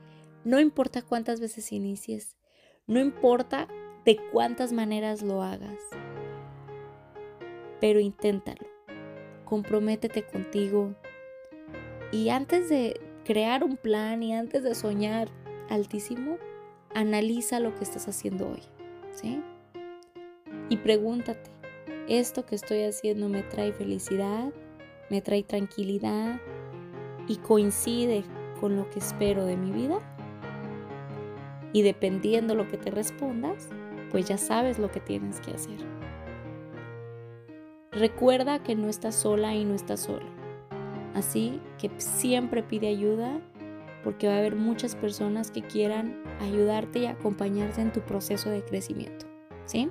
no 0.43 0.59
importa 0.59 1.01
cuántas 1.01 1.39
veces 1.39 1.71
inicies, 1.71 2.35
no 2.87 2.99
importa 2.99 3.67
de 4.05 4.17
cuántas 4.31 4.73
maneras 4.73 5.21
lo 5.21 5.41
hagas, 5.41 5.79
pero 7.81 7.99
inténtalo. 7.99 8.67
Comprométete 9.45 10.25
contigo 10.25 10.95
y 12.11 12.29
antes 12.29 12.69
de 12.69 12.99
crear 13.23 13.63
un 13.63 13.77
plan 13.77 14.21
y 14.23 14.33
antes 14.33 14.63
de 14.63 14.75
soñar 14.75 15.29
altísimo, 15.69 16.37
analiza 16.93 17.59
lo 17.59 17.75
que 17.75 17.83
estás 17.83 18.07
haciendo 18.07 18.49
hoy, 18.49 18.61
¿sí? 19.11 19.41
Y 20.69 20.77
pregúntate, 20.77 21.51
esto 22.07 22.45
que 22.45 22.55
estoy 22.55 22.83
haciendo 22.83 23.29
me 23.29 23.43
trae 23.43 23.73
felicidad, 23.73 24.53
me 25.09 25.21
trae 25.21 25.43
tranquilidad 25.43 26.39
y 27.27 27.37
coincide 27.37 28.23
con 28.59 28.75
lo 28.75 28.89
que 28.89 28.99
espero 28.99 29.45
de 29.45 29.57
mi 29.57 29.71
vida. 29.71 29.99
Y 31.73 31.81
dependiendo 31.81 32.55
lo 32.55 32.67
que 32.67 32.77
te 32.77 32.91
respondas, 32.91 33.69
pues 34.11 34.25
ya 34.27 34.37
sabes 34.37 34.79
lo 34.79 34.91
que 34.91 34.99
tienes 34.99 35.39
que 35.41 35.51
hacer. 35.51 35.77
Recuerda 37.91 38.63
que 38.63 38.75
no 38.75 38.87
estás 38.87 39.15
sola 39.15 39.53
y 39.55 39.65
no 39.65 39.73
estás 39.73 40.01
solo. 40.01 40.25
Así 41.13 41.61
que 41.77 41.89
siempre 41.97 42.63
pide 42.63 42.87
ayuda 42.87 43.39
porque 44.03 44.27
va 44.27 44.35
a 44.35 44.37
haber 44.37 44.55
muchas 44.55 44.95
personas 44.95 45.49
que 45.49 45.61
quieran 45.61 46.21
ayudarte 46.41 46.99
y 46.99 47.05
acompañarte 47.07 47.81
en 47.81 47.91
tu 47.91 48.01
proceso 48.01 48.49
de 48.49 48.63
crecimiento. 48.63 49.25
¿Sí? 49.65 49.89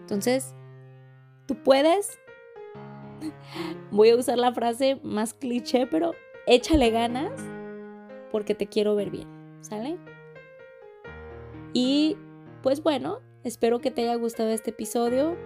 Entonces, 0.00 0.54
Tú 1.46 1.54
puedes. 1.54 2.18
Voy 3.90 4.10
a 4.10 4.16
usar 4.16 4.38
la 4.38 4.52
frase 4.52 5.00
más 5.02 5.32
cliché, 5.32 5.86
pero 5.86 6.12
échale 6.46 6.90
ganas 6.90 7.32
porque 8.32 8.54
te 8.54 8.66
quiero 8.66 8.94
ver 8.94 9.10
bien, 9.10 9.28
¿sale? 9.60 9.98
Y 11.72 12.16
pues 12.62 12.82
bueno, 12.82 13.20
espero 13.44 13.80
que 13.80 13.90
te 13.90 14.02
haya 14.02 14.14
gustado 14.14 14.50
este 14.50 14.70
episodio. 14.70 15.36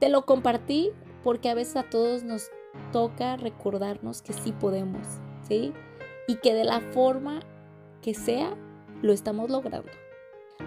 Te 0.00 0.08
lo 0.08 0.24
compartí 0.26 0.90
porque 1.24 1.48
a 1.48 1.54
veces 1.54 1.76
a 1.76 1.82
todos 1.84 2.22
nos 2.24 2.50
toca 2.92 3.36
recordarnos 3.36 4.22
que 4.22 4.32
sí 4.32 4.52
podemos, 4.52 5.06
¿sí? 5.46 5.72
Y 6.26 6.36
que 6.36 6.54
de 6.54 6.64
la 6.64 6.80
forma 6.92 7.40
que 8.02 8.14
sea, 8.14 8.56
lo 9.02 9.12
estamos 9.12 9.50
logrando. 9.50 9.90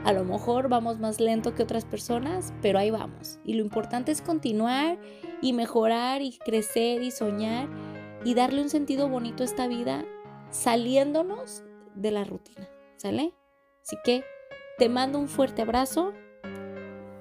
A 0.04 0.14
lo 0.14 0.24
mejor 0.24 0.70
vamos 0.70 1.00
más 1.00 1.20
lento 1.20 1.54
que 1.54 1.64
otras 1.64 1.86
personas, 1.86 2.54
pero 2.62 2.80
ahí 2.80 2.92
vamos. 2.92 3.40
Y 3.44 3.54
lo 3.54 3.62
importante 3.62 4.12
es 4.12 4.22
continuar 4.22 4.98
y 5.42 5.54
mejorar 5.54 6.22
y 6.22 6.38
crecer 6.38 7.04
y 7.04 7.12
soñar 7.12 7.68
y 8.24 8.34
darle 8.34 8.62
un 8.62 8.70
sentido 8.70 9.10
bonito 9.10 9.44
a 9.44 9.46
esta 9.46 9.68
vida 9.68 10.06
saliéndonos 10.50 11.64
de 11.96 12.12
la 12.12 12.24
rutina. 12.24 12.70
¿Sale? 12.98 13.34
Así 13.84 13.98
que 14.04 14.24
te 14.78 14.90
mando 14.90 15.20
un 15.20 15.28
fuerte 15.28 15.62
abrazo 15.62 16.14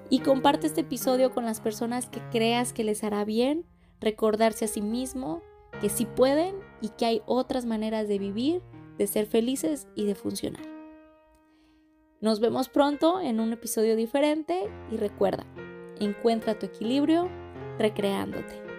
y 0.09 0.19
comparte 0.19 0.67
este 0.67 0.81
episodio 0.81 1.31
con 1.31 1.45
las 1.45 1.61
personas 1.61 2.07
que 2.07 2.21
creas 2.29 2.73
que 2.73 2.83
les 2.83 3.03
hará 3.03 3.25
bien 3.25 3.65
recordarse 3.99 4.65
a 4.65 4.67
sí 4.67 4.81
mismo 4.81 5.41
que 5.79 5.89
sí 5.89 6.05
pueden 6.05 6.55
y 6.81 6.89
que 6.89 7.05
hay 7.05 7.21
otras 7.25 7.65
maneras 7.65 8.07
de 8.07 8.19
vivir, 8.19 8.61
de 8.97 9.07
ser 9.07 9.25
felices 9.25 9.87
y 9.95 10.05
de 10.05 10.15
funcionar. 10.15 10.63
Nos 12.19 12.39
vemos 12.39 12.69
pronto 12.69 13.19
en 13.19 13.39
un 13.39 13.53
episodio 13.53 13.95
diferente 13.95 14.69
y 14.91 14.97
recuerda, 14.97 15.45
encuentra 15.99 16.57
tu 16.59 16.67
equilibrio 16.67 17.29
recreándote. 17.79 18.70